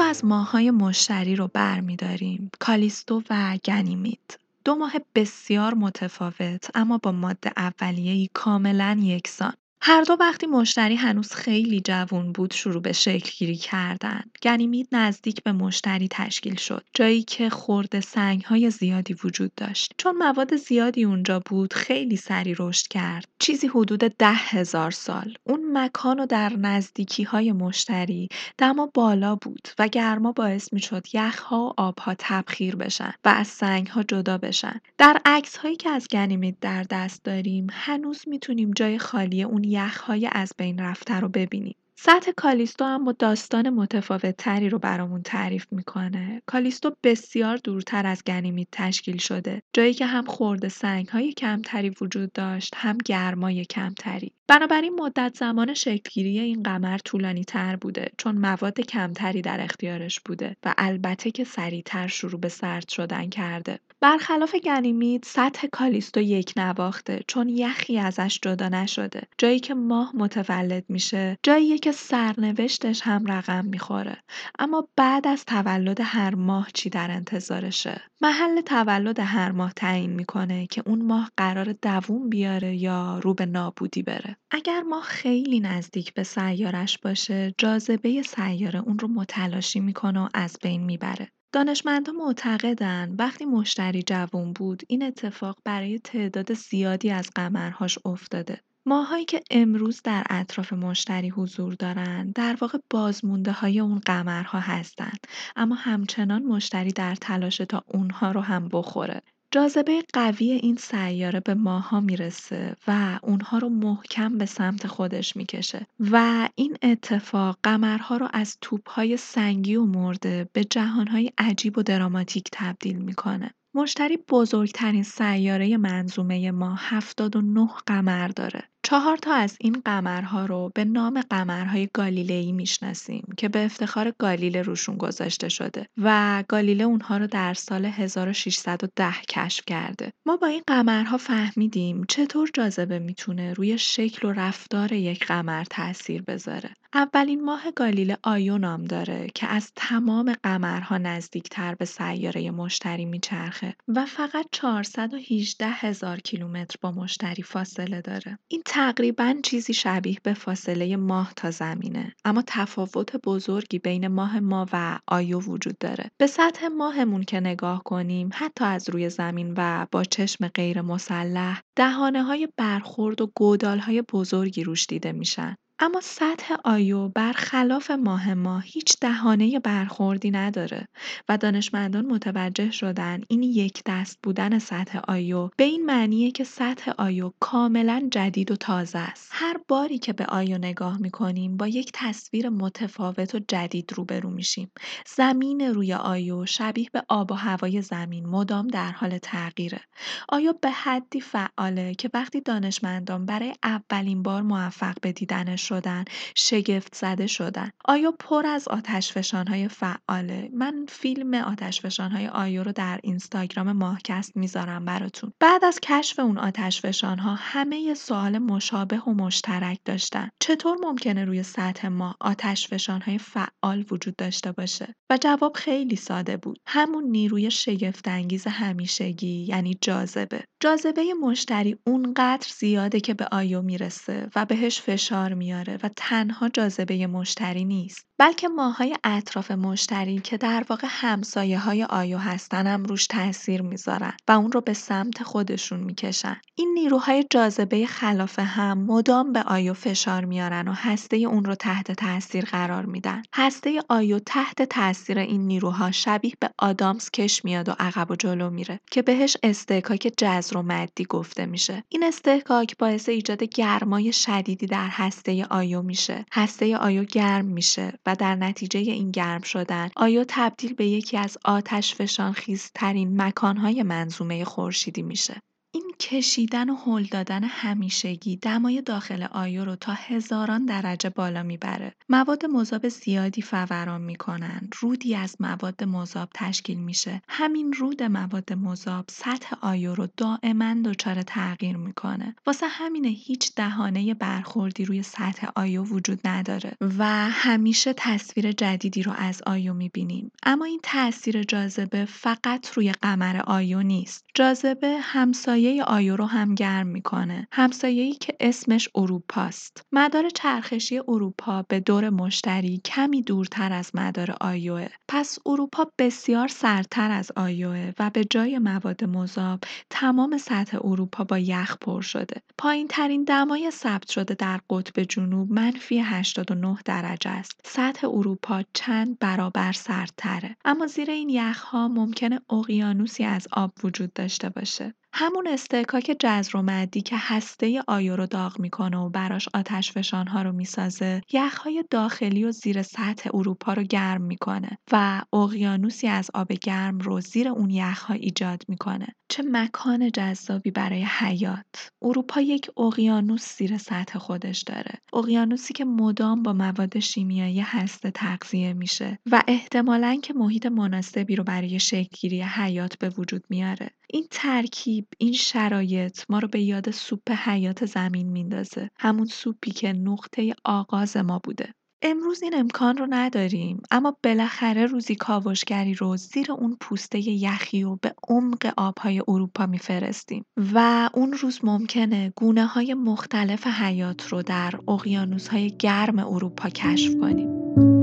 از 0.05 0.25
ماه‌های 0.25 0.71
مشتری 0.71 1.35
رو 1.35 1.49
برمیداریم 1.53 2.51
کالیستو 2.59 3.23
و 3.29 3.57
گنیمید. 3.65 4.39
دو 4.65 4.75
ماه 4.75 4.93
بسیار 5.15 5.73
متفاوت 5.73 6.69
اما 6.75 6.97
با 6.97 7.11
ماده 7.11 7.51
اولیه‌ای 7.57 8.29
کاملا 8.33 8.99
یکسان. 9.01 9.53
هر 9.87 10.01
دو 10.01 10.17
وقتی 10.19 10.47
مشتری 10.47 10.95
هنوز 10.95 11.33
خیلی 11.33 11.81
جوون 11.81 12.31
بود 12.31 12.53
شروع 12.53 12.81
به 12.81 12.91
شکل 12.91 13.31
گیری 13.37 13.55
کردن. 13.55 14.23
گنیمید 14.43 14.87
نزدیک 14.91 15.43
به 15.43 15.51
مشتری 15.51 16.07
تشکیل 16.11 16.55
شد. 16.55 16.83
جایی 16.93 17.23
که 17.23 17.49
خورده 17.49 18.01
سنگ 18.01 18.43
های 18.43 18.69
زیادی 18.69 19.15
وجود 19.23 19.51
داشت. 19.57 19.93
چون 19.97 20.17
مواد 20.17 20.55
زیادی 20.55 21.03
اونجا 21.03 21.41
بود 21.45 21.73
خیلی 21.73 22.15
سری 22.15 22.55
رشد 22.59 22.87
کرد. 22.87 23.27
چیزی 23.39 23.67
حدود 23.67 23.99
ده 23.99 24.33
هزار 24.33 24.91
سال. 24.91 25.37
اون 25.43 25.77
مکان 25.77 26.19
و 26.19 26.25
در 26.25 26.53
نزدیکی 26.53 27.23
های 27.23 27.51
مشتری 27.51 28.29
دما 28.57 28.91
بالا 28.93 29.35
بود 29.35 29.67
و 29.79 29.87
گرما 29.87 30.31
باعث 30.31 30.73
می 30.73 30.79
شد 30.79 31.03
یخها 31.13 31.65
و 31.65 31.73
آبها 31.77 32.15
تبخیر 32.19 32.75
بشن 32.75 33.13
و 33.25 33.29
از 33.29 33.47
سنگ 33.47 33.87
ها 33.87 34.03
جدا 34.03 34.37
بشن. 34.37 34.81
در 34.97 35.21
عکس 35.25 35.57
هایی 35.57 35.75
که 35.75 35.89
از 35.89 36.07
گنیمید 36.11 36.57
در 36.61 36.83
دست 36.83 37.23
داریم 37.23 37.67
هنوز 37.71 38.23
می‌تونیم 38.27 38.71
جای 38.71 38.99
خالی 38.99 39.43
اون 39.43 39.74
یخهای 39.75 40.29
از 40.31 40.51
بین 40.57 40.79
رفته 40.79 41.19
رو 41.19 41.29
ببینیم. 41.29 41.75
سطح 41.97 42.31
کالیستو 42.37 42.85
اما 42.85 43.11
داستان 43.11 43.69
متفاوت 43.69 44.37
تری 44.37 44.69
رو 44.69 44.79
برامون 44.79 45.21
تعریف 45.21 45.67
می‌کنه. 45.71 46.41
کالیستو 46.45 46.95
بسیار 47.03 47.57
دورتر 47.57 48.05
از 48.05 48.23
گنیمید 48.23 48.67
تشکیل 48.71 49.17
شده. 49.17 49.61
جایی 49.73 49.93
که 49.93 50.05
هم 50.05 50.25
خورده 50.25 50.69
سنگ 50.69 51.07
های 51.07 51.33
کمتری 51.33 51.91
وجود 52.01 52.31
داشت 52.31 52.73
هم 52.77 52.97
گرمای 53.05 53.65
کمتری. 53.65 54.31
بنابراین 54.47 54.99
مدت 54.99 55.35
زمان 55.35 55.73
شکلگیری 55.73 56.39
این 56.39 56.63
قمر 56.63 56.97
طولانی 56.97 57.43
تر 57.43 57.75
بوده 57.75 58.11
چون 58.17 58.37
مواد 58.37 58.81
کمتری 58.81 59.41
در 59.41 59.61
اختیارش 59.61 60.19
بوده 60.19 60.55
و 60.63 60.73
البته 60.77 61.31
که 61.31 61.43
سریعتر 61.43 62.07
شروع 62.07 62.39
به 62.39 62.49
سرد 62.49 62.89
شدن 62.89 63.29
کرده. 63.29 63.79
برخلاف 64.05 64.55
گنیمید 64.55 65.23
سطح 65.23 65.67
کالیستو 65.71 66.21
یک 66.21 66.53
نواخته 66.57 67.23
چون 67.27 67.49
یخی 67.49 67.99
ازش 67.99 68.39
جدا 68.41 68.69
نشده. 68.69 69.21
جایی 69.37 69.59
که 69.59 69.73
ماه 69.73 70.11
متولد 70.15 70.85
میشه 70.89 71.37
جایی 71.43 71.79
که 71.79 71.91
سرنوشتش 71.91 73.01
هم 73.01 73.25
رقم 73.25 73.65
می‌خوره. 73.65 74.17
اما 74.59 74.87
بعد 74.95 75.27
از 75.27 75.45
تولد 75.45 76.01
هر 76.01 76.35
ماه 76.35 76.67
چی 76.73 76.89
در 76.89 77.11
انتظارشه؟ 77.11 78.01
محل 78.21 78.61
تولد 78.61 79.19
هر 79.19 79.51
ماه 79.51 79.73
تعیین 79.73 80.13
می‌کنه 80.13 80.67
که 80.67 80.83
اون 80.85 81.01
ماه 81.01 81.31
قرار 81.37 81.73
دووم 81.73 82.29
بیاره 82.29 82.75
یا 82.75 83.19
رو 83.19 83.33
به 83.33 83.45
نابودی 83.45 84.03
بره. 84.03 84.37
اگر 84.51 84.81
ماه 84.81 85.03
خیلی 85.03 85.59
نزدیک 85.59 86.13
به 86.13 86.23
سیارش 86.23 86.97
باشه 86.97 87.53
جاذبه 87.57 88.21
سیاره 88.21 88.79
اون 88.79 88.99
رو 88.99 89.07
متلاشی 89.07 89.79
می‌کنه 89.79 90.19
و 90.19 90.27
از 90.33 90.57
بین 90.61 90.83
می‌بره. 90.83 91.31
دانشمندان 91.51 92.15
معتقدند 92.15 93.19
وقتی 93.19 93.45
مشتری 93.45 94.03
جوون 94.03 94.53
بود 94.53 94.83
این 94.87 95.03
اتفاق 95.03 95.57
برای 95.65 95.99
تعداد 95.99 96.53
زیادی 96.53 97.11
از 97.11 97.29
قمرهاش 97.35 97.99
افتاده. 98.05 98.61
ماهایی 98.87 99.25
که 99.25 99.41
امروز 99.51 100.01
در 100.03 100.23
اطراف 100.29 100.73
مشتری 100.73 101.29
حضور 101.29 101.73
دارند 101.73 102.33
در 102.33 102.57
واقع 102.61 102.77
بازمونده 102.89 103.51
های 103.51 103.79
اون 103.79 103.99
قمرها 103.99 104.59
هستند 104.59 105.19
اما 105.55 105.75
همچنان 105.75 106.43
مشتری 106.43 106.91
در 106.91 107.15
تلاش 107.15 107.57
تا 107.57 107.83
اونها 107.87 108.31
رو 108.31 108.41
هم 108.41 108.69
بخوره 108.71 109.21
جاذبه 109.55 110.03
قوی 110.13 110.51
این 110.51 110.75
سیاره 110.75 111.39
به 111.39 111.53
ماها 111.53 111.99
می‌رسه 111.99 112.75
و 112.87 113.19
اونها 113.23 113.57
رو 113.57 113.69
محکم 113.69 114.37
به 114.37 114.45
سمت 114.45 114.87
خودش 114.87 115.35
می‌کشه 115.35 115.87
و 115.99 116.49
این 116.55 116.77
اتفاق 116.81 117.57
قمرها 117.63 118.17
رو 118.17 118.27
از 118.33 118.57
توپهای 118.61 119.17
سنگی 119.17 119.75
و 119.75 119.85
مرده 119.85 120.49
به 120.53 120.63
جهانهای 120.63 121.31
عجیب 121.37 121.77
و 121.77 121.83
دراماتیک 121.83 122.49
تبدیل 122.51 122.97
می‌کنه. 122.97 123.51
مشتری 123.73 124.17
بزرگترین 124.29 125.03
سیاره 125.03 125.77
منظومه 125.77 126.51
ما 126.51 126.75
79 126.79 127.67
قمر 127.85 128.27
داره. 128.27 128.63
چهار 128.87 129.17
تا 129.17 129.33
از 129.33 129.57
این 129.59 129.81
قمرها 129.85 130.45
رو 130.45 130.71
به 130.75 130.85
نام 130.85 131.21
قمرهای 131.21 131.89
گالیلئی 131.93 132.51
می‌شناسیم 132.51 133.27
که 133.37 133.49
به 133.49 133.65
افتخار 133.65 134.13
گالیله 134.19 134.61
روشون 134.61 134.97
گذاشته 134.97 135.49
شده 135.49 135.87
و 135.97 136.43
گالیله 136.47 136.83
اونها 136.83 137.17
رو 137.17 137.27
در 137.27 137.53
سال 137.53 137.85
1610 137.85 139.11
کشف 139.29 139.65
کرده. 139.67 140.11
ما 140.25 140.37
با 140.37 140.47
این 140.47 140.61
قمرها 140.67 141.17
فهمیدیم 141.17 142.03
چطور 142.09 142.49
جاذبه 142.53 142.99
می‌تونه 142.99 143.53
روی 143.53 143.77
شکل 143.77 144.27
و 144.27 144.31
رفتار 144.31 144.91
یک 144.91 145.25
قمر 145.25 145.63
تاثیر 145.63 146.21
بذاره. 146.21 146.69
اولین 146.95 147.43
ماه 147.43 147.71
گالیله 147.75 148.17
آیو 148.23 148.57
نام 148.57 148.83
داره 148.83 149.27
که 149.35 149.47
از 149.47 149.71
تمام 149.75 150.33
قمرها 150.43 150.97
نزدیکتر 150.97 151.75
به 151.75 151.85
سیاره 151.85 152.51
مشتری 152.51 153.05
میچرخه 153.05 153.75
و 153.87 154.05
فقط 154.05 154.45
418 154.51 155.67
هزار 155.67 156.19
کیلومتر 156.19 156.75
با 156.81 156.91
مشتری 156.91 157.43
فاصله 157.43 158.01
داره. 158.01 158.39
این 158.47 158.61
تقریبا 158.75 159.35
چیزی 159.43 159.73
شبیه 159.73 160.17
به 160.23 160.33
فاصله 160.33 160.95
ماه 160.95 161.33
تا 161.35 161.51
زمینه 161.51 162.15
اما 162.25 162.43
تفاوت 162.47 163.15
بزرگی 163.15 163.79
بین 163.79 164.07
ماه 164.07 164.39
ما 164.39 164.65
و 164.73 164.99
آیو 165.07 165.39
وجود 165.39 165.77
داره. 165.77 166.11
به 166.17 166.27
سطح 166.27 166.67
ماهمون 166.67 167.23
که 167.23 167.39
نگاه 167.39 167.83
کنیم 167.83 168.29
حتی 168.33 168.65
از 168.65 168.89
روی 168.89 169.09
زمین 169.09 169.53
و 169.57 169.87
با 169.91 170.03
چشم 170.03 170.47
غیر 170.47 170.81
مسلح 170.81 171.61
دهانه 171.75 172.23
های 172.23 172.47
برخورد 172.57 173.21
و 173.21 173.31
گودال 173.35 173.79
های 173.79 174.01
بزرگی 174.01 174.63
روش 174.63 174.85
دیده 174.85 175.11
میشن. 175.11 175.55
اما 175.79 176.01
سطح 176.01 176.55
آیو 176.63 177.09
برخلاف 177.09 177.91
ماه 177.91 178.33
ما 178.33 178.59
هیچ 178.59 178.97
دهانه 179.01 179.59
برخوردی 179.59 180.31
نداره 180.31 180.87
و 181.29 181.37
دانشمندان 181.37 182.05
متوجه 182.05 182.71
شدن 182.71 183.21
این 183.27 183.43
یک 183.43 183.81
دست 183.85 184.19
بودن 184.23 184.59
سطح 184.59 184.99
آیو 185.07 185.49
به 185.57 185.63
این 185.63 185.85
معنیه 185.85 186.31
که 186.31 186.43
سطح 186.43 186.91
آیو 186.97 187.31
کاملا 187.39 188.07
جدید 188.11 188.51
و 188.51 188.55
تازه 188.55 188.99
است. 188.99 189.29
هر 189.31 189.57
باری 189.67 189.97
که 189.97 190.13
به 190.13 190.25
آیو 190.25 190.57
نگاه 190.57 190.97
می‌کنیم 190.97 191.57
با 191.57 191.67
یک 191.67 191.91
تصویر 191.93 192.49
متفاوت 192.49 193.35
و 193.35 193.39
جدید 193.47 193.93
روبرو 193.95 194.29
میشیم. 194.29 194.71
زمین 195.15 195.61
روی 195.61 195.93
آیو 195.93 196.45
شبیه 196.45 196.89
به 196.93 197.03
آب 197.09 197.31
و 197.31 197.35
هوای 197.35 197.81
زمین 197.81 198.25
مدام 198.25 198.67
در 198.67 198.91
حال 198.91 199.17
تغییره. 199.17 199.81
آیو 200.29 200.53
به 200.61 200.71
حدی 200.71 201.21
فعاله 201.21 201.95
که 201.95 202.09
وقتی 202.13 202.41
دانشمندان 202.41 203.25
برای 203.25 203.53
اولین 203.63 204.23
بار 204.23 204.41
موفق 204.41 204.95
به 205.01 205.11
دیدنش 205.11 205.64
شدن 205.65 206.05
شگفت 206.35 206.95
زده 206.95 207.27
شدن. 207.27 207.69
آیا 207.85 208.11
پر 208.11 208.45
از 208.45 208.67
آتش 208.67 209.33
های 209.33 209.67
فعاله؟ 209.67 210.49
من 210.53 210.85
فیلم 210.89 211.33
آتش 211.33 211.99
های 211.99 212.27
آیو 212.27 212.63
رو 212.63 212.71
در 212.71 212.99
اینستاگرام 213.03 213.71
ماهکست 213.71 214.37
می‌ذارم 214.37 214.85
براتون. 214.85 215.31
بعد 215.39 215.65
از 215.65 215.79
کشف 215.79 216.19
اون 216.19 216.37
آتش 216.37 217.03
ها 217.03 217.35
همه 217.37 217.93
سوال 217.93 218.37
مشابه 218.37 218.99
و 218.99 219.13
مشترک 219.13 219.79
داشتن. 219.85 220.29
چطور 220.39 220.77
ممکنه 220.83 221.25
روی 221.25 221.43
سطح 221.43 221.87
ما 221.87 222.15
آتش 222.21 222.89
های 223.05 223.17
فعال 223.17 223.85
وجود 223.91 224.15
داشته 224.15 224.51
باشه؟ 224.51 224.95
و 225.11 225.17
جواب 225.21 225.53
خیلی 225.55 225.95
ساده 225.95 226.37
بود. 226.37 226.59
همون 226.65 227.03
نیروی 227.03 227.51
شگفت 227.51 228.07
انگیز 228.07 228.47
همیشگی 228.47 229.45
یعنی 229.49 229.77
جاذبه. 229.81 230.43
جاذبه 230.63 231.13
مشتری 231.21 231.77
اونقدر 231.87 232.47
زیاده 232.59 232.99
که 232.99 233.13
به 233.13 233.27
آیو 233.31 233.61
می‌رسه 233.61 234.29
و 234.35 234.45
بهش 234.45 234.81
فشار 234.81 235.33
میاد 235.33 235.69
و 235.83 235.89
تنها 235.97 236.49
جاذبه 236.49 237.07
مشتری 237.07 237.65
نیست. 237.65 238.05
بلکه 238.17 238.47
ماهای 238.47 238.95
اطراف 239.03 239.51
مشتری 239.51 240.19
که 240.19 240.37
در 240.37 240.65
واقع 240.69 240.87
همسایه 240.89 241.59
های 241.59 241.83
آیو 241.83 242.17
هستن 242.17 242.67
هم 242.67 242.83
روش 242.83 243.07
تاثیر 243.07 243.61
می‌ذارن 243.61 244.13
و 244.27 244.31
اون 244.31 244.51
رو 244.51 244.61
به 244.61 244.73
سمت 244.73 245.23
خودشون 245.23 245.79
می‌کشن. 245.79 246.41
این 246.55 246.73
نیروهای 246.73 247.25
جاذبه 247.29 247.85
خلاف 247.85 248.39
هم 248.39 248.77
مدام 248.77 249.33
به 249.33 249.41
آیو 249.41 249.73
فشار 249.73 250.25
میارن 250.25 250.67
و 250.67 250.73
هسته 250.73 251.17
اون 251.17 251.45
رو 251.45 251.55
تحت 251.55 251.91
تاثیر 251.91 252.45
قرار 252.45 252.85
میدن. 252.85 253.21
هسته 253.33 253.79
آیو 253.89 254.19
تحت 254.19 254.61
تاثیر 254.61 255.19
این 255.19 255.47
نیروها 255.47 255.91
شبیه 255.91 256.33
به 256.39 256.49
آدامس 256.59 257.11
کش 257.11 257.45
میاد 257.45 257.69
و 257.69 257.75
عقب 257.79 258.11
و 258.11 258.15
جلو 258.15 258.49
میره 258.49 258.79
که 258.91 259.01
بهش 259.01 259.37
اصطکاک 259.43 260.13
جزر 260.17 260.57
و 260.57 260.61
مدی 260.61 261.05
گفته 261.05 261.45
میشه. 261.45 261.83
این 261.89 262.03
اصطکاک 262.03 262.77
باعث 262.77 263.09
ایجاد 263.09 263.43
گرمای 263.43 264.13
شدیدی 264.13 264.65
در 264.65 264.87
هسته 264.91 265.45
آیو 265.45 265.81
میشه. 265.81 266.25
هسته 266.33 266.77
آیو 266.77 267.03
گرم 267.03 267.45
میشه. 267.45 267.93
و 268.05 268.15
در 268.15 268.35
نتیجه 268.35 268.79
این 268.79 269.11
گرم 269.11 269.41
شدن 269.41 269.89
آیو 269.95 270.25
تبدیل 270.27 270.73
به 270.73 270.85
یکی 270.87 271.17
از 271.17 271.37
آتش 271.45 271.95
فشان 271.95 272.31
خیزترین 272.33 273.21
مکانهای 273.21 273.83
منظومه 273.83 274.45
خورشیدی 274.45 275.01
میشه؟ 275.01 275.41
این 275.75 275.91
کشیدن 275.99 276.69
و 276.69 276.75
هل 276.75 277.03
دادن 277.03 277.43
همیشگی 277.43 278.35
دمای 278.35 278.81
داخل 278.81 279.23
آیو 279.23 279.65
رو 279.65 279.75
تا 279.75 279.93
هزاران 279.93 280.65
درجه 280.65 281.09
بالا 281.09 281.43
می‌بره. 281.43 281.93
مواد 282.09 282.45
مذاب 282.45 282.87
زیادی 282.87 283.41
فوران 283.41 284.01
می‌کنن. 284.01 284.69
رودی 284.79 285.15
از 285.15 285.35
مواد 285.39 285.83
مذاب 285.83 286.29
تشکیل 286.33 286.79
میشه. 286.79 287.21
همین 287.29 287.73
رود 287.73 288.03
مواد 288.03 288.53
مذاب 288.53 289.05
سطح 289.09 289.55
آیو 289.61 289.95
رو 289.95 290.07
دائما 290.17 290.75
دچار 290.85 291.21
تغییر 291.21 291.77
می‌کنه. 291.77 292.35
واسه 292.45 292.67
همینه 292.67 293.09
هیچ 293.09 293.55
دهانه 293.55 294.13
برخوردی 294.13 294.85
روی 294.85 295.03
سطح 295.03 295.47
آیو 295.55 295.83
وجود 295.83 296.27
نداره 296.27 296.77
و 296.97 297.29
همیشه 297.29 297.93
تصویر 297.97 298.51
جدیدی 298.51 299.03
رو 299.03 299.11
از 299.11 299.41
آیو 299.45 299.73
می‌بینیم. 299.73 300.31
اما 300.43 300.65
این 300.65 300.79
تاثیر 300.83 301.43
جاذبه 301.43 302.05
فقط 302.05 302.73
روی 302.73 302.91
قمر 302.91 303.41
آیو 303.47 303.83
نیست. 303.83 304.25
جاذبه 304.33 304.97
همسایه 305.01 305.64
آیو 305.73 306.15
رو 306.15 306.25
هم 306.25 306.55
گرم 306.55 306.87
می‌کنه. 306.87 307.47
همسایه‌ای 307.51 308.13
که 308.13 308.35
اسمش 308.39 308.89
اروپاست. 308.95 309.81
مدار 309.91 310.29
چرخشی 310.29 310.99
اروپا 311.07 311.61
به 311.61 311.79
دور 311.79 312.09
مشتری 312.09 312.81
کمی 312.85 313.21
دورتر 313.21 313.73
از 313.73 313.91
مدار 313.93 314.37
آیوه. 314.41 314.87
پس 315.07 315.39
اروپا 315.45 315.91
بسیار 315.97 316.47
سردتر 316.47 317.11
از 317.11 317.31
آیوه 317.35 317.91
و 317.99 318.09
به 318.09 318.25
جای 318.29 318.59
مواد 318.59 319.03
مذاب 319.03 319.59
تمام 319.89 320.37
سطح 320.37 320.77
اروپا 320.83 321.23
با 321.23 321.37
یخ 321.39 321.77
پر 321.81 322.01
شده. 322.01 322.41
پایین 322.57 322.87
ترین 322.87 323.23
دمای 323.23 323.71
ثبت 323.71 324.09
شده 324.11 324.33
در 324.33 324.59
قطب 324.69 325.03
جنوب 325.03 325.51
منفی 325.51 325.99
89 325.99 326.77
درجه 326.85 327.29
است. 327.29 327.61
سطح 327.65 328.07
اروپا 328.07 328.63
چند 328.73 329.19
برابر 329.19 329.71
سردتره. 329.71 330.55
اما 330.65 330.87
زیر 330.87 331.11
این 331.11 331.29
یخها 331.29 331.87
ممکنه 331.87 332.39
اقیانوسی 332.49 333.23
از 333.23 333.47
آب 333.51 333.73
وجود 333.83 334.13
داشته 334.13 334.49
باشه. 334.49 334.93
همون 335.17 335.47
استحکاک 335.47 336.15
جزر 336.19 336.57
و 336.57 336.61
مدی 336.61 337.01
که 337.01 337.15
هسته 337.19 337.83
آیو 337.87 338.15
رو 338.15 338.25
داغ 338.25 338.59
می‌کنه 338.59 338.97
و 338.97 339.09
براش 339.09 339.49
آتشفشانها 339.53 340.41
رو 340.41 340.51
می‌سازه 340.51 341.21
یخهای 341.33 341.83
داخلی 341.89 342.43
و 342.43 342.51
زیر 342.51 342.81
سطح 342.81 343.29
اروپا 343.33 343.73
رو 343.73 343.83
گرم 343.83 344.21
می‌کنه 344.21 344.77
و 344.91 345.21
اقیانوسی 345.33 346.07
از 346.07 346.31
آب 346.33 346.53
گرم 346.53 346.99
رو 346.99 347.21
زیر 347.21 347.47
اون 347.47 347.69
یخها 347.69 348.13
ایجاد 348.13 348.63
می‌کنه. 348.67 349.07
چه 349.29 349.43
مکان 349.51 350.11
جذابی 350.11 350.71
برای 350.71 351.03
حیات! 351.03 351.89
اروپا 352.01 352.41
یک 352.41 352.69
اقیانوس 352.77 353.57
زیر 353.57 353.77
سطح 353.77 354.19
خودش 354.19 354.61
داره. 354.61 354.99
اقیانوسی 355.13 355.73
که 355.73 355.85
مدام 355.85 356.43
با 356.43 356.53
مواد 356.53 356.99
شیمیایی 356.99 357.59
هسته 357.59 358.11
تغذیه 358.11 358.73
میشه 358.73 359.19
و 359.31 359.43
احتمالا 359.47 360.19
که 360.23 360.33
محیط 360.33 360.65
مناسبی 360.65 361.35
رو 361.35 361.43
برای 361.43 361.79
شکلگیری 361.79 362.41
حیات 362.41 362.97
به 362.97 363.09
وجود 363.09 363.43
میاره. 363.49 363.89
این 364.09 364.27
ترکیب 364.31 365.04
این 365.17 365.33
شرایط 365.33 366.23
ما 366.29 366.39
رو 366.39 366.47
به 366.47 366.61
یاد 366.61 366.91
سوپ 366.91 367.31
حیات 367.31 367.85
زمین 367.85 368.31
میندازه. 368.31 368.89
همون 368.97 369.25
سوپی 369.25 369.71
که 369.71 369.93
نقطه 369.93 370.55
آغاز 370.63 371.17
ما 371.17 371.39
بوده. 371.39 371.73
امروز 372.01 372.43
این 372.43 372.55
امکان 372.55 372.97
رو 372.97 373.07
نداریم 373.09 373.81
اما 373.91 374.17
بالاخره 374.23 374.85
روزی 374.85 375.15
کاوشگری 375.15 375.93
رو 375.93 376.17
زیر 376.17 376.51
اون 376.51 376.77
پوسته 376.81 377.29
یخی 377.29 377.83
و 377.83 377.95
به 377.95 378.13
عمق 378.27 378.73
آبهای 378.77 379.21
اروپا 379.27 379.65
میفرستیم. 379.65 380.45
و 380.73 381.09
اون 381.13 381.33
روز 381.33 381.59
ممکنه 381.63 382.33
گونه 382.35 382.65
های 382.65 382.93
مختلف 382.93 383.67
حیات 383.67 384.27
رو 384.27 384.41
در 384.41 384.73
اقیانوس 384.87 385.47
های 385.47 385.77
گرم 385.77 386.19
اروپا 386.19 386.69
کشف 386.69 387.15
کنیم. 387.21 387.94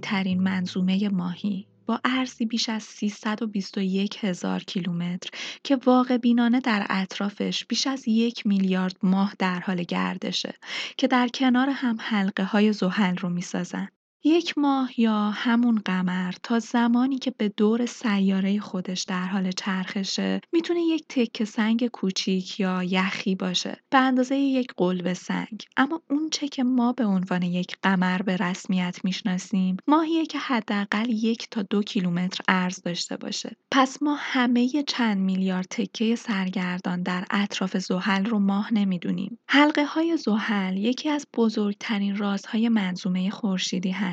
ترین 0.00 0.42
منظومه 0.42 1.08
ماهی. 1.08 1.66
با 1.86 2.00
ارزی 2.04 2.46
بیش 2.46 2.68
از 2.68 2.82
321 2.82 4.24
هزار 4.24 4.60
کیلومتر 4.60 5.30
که 5.64 5.76
واقع 5.76 6.16
بینانه 6.16 6.60
در 6.60 6.86
اطرافش 6.90 7.64
بیش 7.64 7.86
از 7.86 8.08
یک 8.08 8.46
میلیارد 8.46 8.96
ماه 9.02 9.34
در 9.38 9.60
حال 9.60 9.82
گردشه 9.82 10.54
که 10.96 11.08
در 11.08 11.28
کنار 11.28 11.70
هم 11.70 11.96
حلقه 12.00 12.44
های 12.44 12.72
زحل 12.72 13.16
رو 13.16 13.28
می‌سازن. 13.28 13.88
یک 14.24 14.58
ماه 14.58 15.00
یا 15.00 15.30
همون 15.30 15.82
قمر 15.84 16.34
تا 16.42 16.58
زمانی 16.58 17.18
که 17.18 17.32
به 17.38 17.48
دور 17.48 17.86
سیاره 17.86 18.60
خودش 18.60 19.02
در 19.02 19.26
حال 19.26 19.50
چرخشه 19.50 20.40
می‌تونه 20.52 20.80
یک 20.80 21.04
تکه 21.08 21.44
سنگ 21.44 21.86
کوچیک 21.86 22.60
یا 22.60 22.82
یخی 22.82 23.34
باشه 23.34 23.76
به 23.90 23.98
اندازه 23.98 24.36
یک 24.36 24.72
قلب 24.76 25.12
سنگ. 25.12 25.64
اما 25.76 26.02
اون 26.10 26.30
چه 26.30 26.48
که 26.48 26.64
ما 26.64 26.92
به 26.92 27.04
عنوان 27.04 27.42
یک 27.42 27.76
قمر 27.82 28.22
به 28.22 28.36
رسمیت 28.36 29.00
می‌شناسیم 29.04 29.76
ماهیه 29.86 30.26
که 30.26 30.38
حداقل 30.38 31.10
یک 31.10 31.48
تا 31.50 31.62
دو 31.62 31.82
کیلومتر 31.82 32.44
عرض 32.48 32.82
داشته 32.82 33.16
باشه. 33.16 33.56
پس 33.70 34.02
ما 34.02 34.16
همه 34.18 34.68
چند 34.86 35.18
میلیارد 35.18 35.66
تکه 35.70 36.16
سرگردان 36.16 37.02
در 37.02 37.24
اطراف 37.30 37.76
زحل 37.76 38.24
رو 38.24 38.38
ماه 38.38 38.74
نمی‌دونیم. 38.74 39.38
حلقه 39.48 39.84
های 39.84 40.16
زحل 40.16 40.76
یکی 40.76 41.08
از 41.08 41.26
بزرگترین 41.36 42.16
رازهای 42.16 42.68
منظومه 42.68 43.30
خورشیدی 43.30 43.90
هست. 43.90 44.11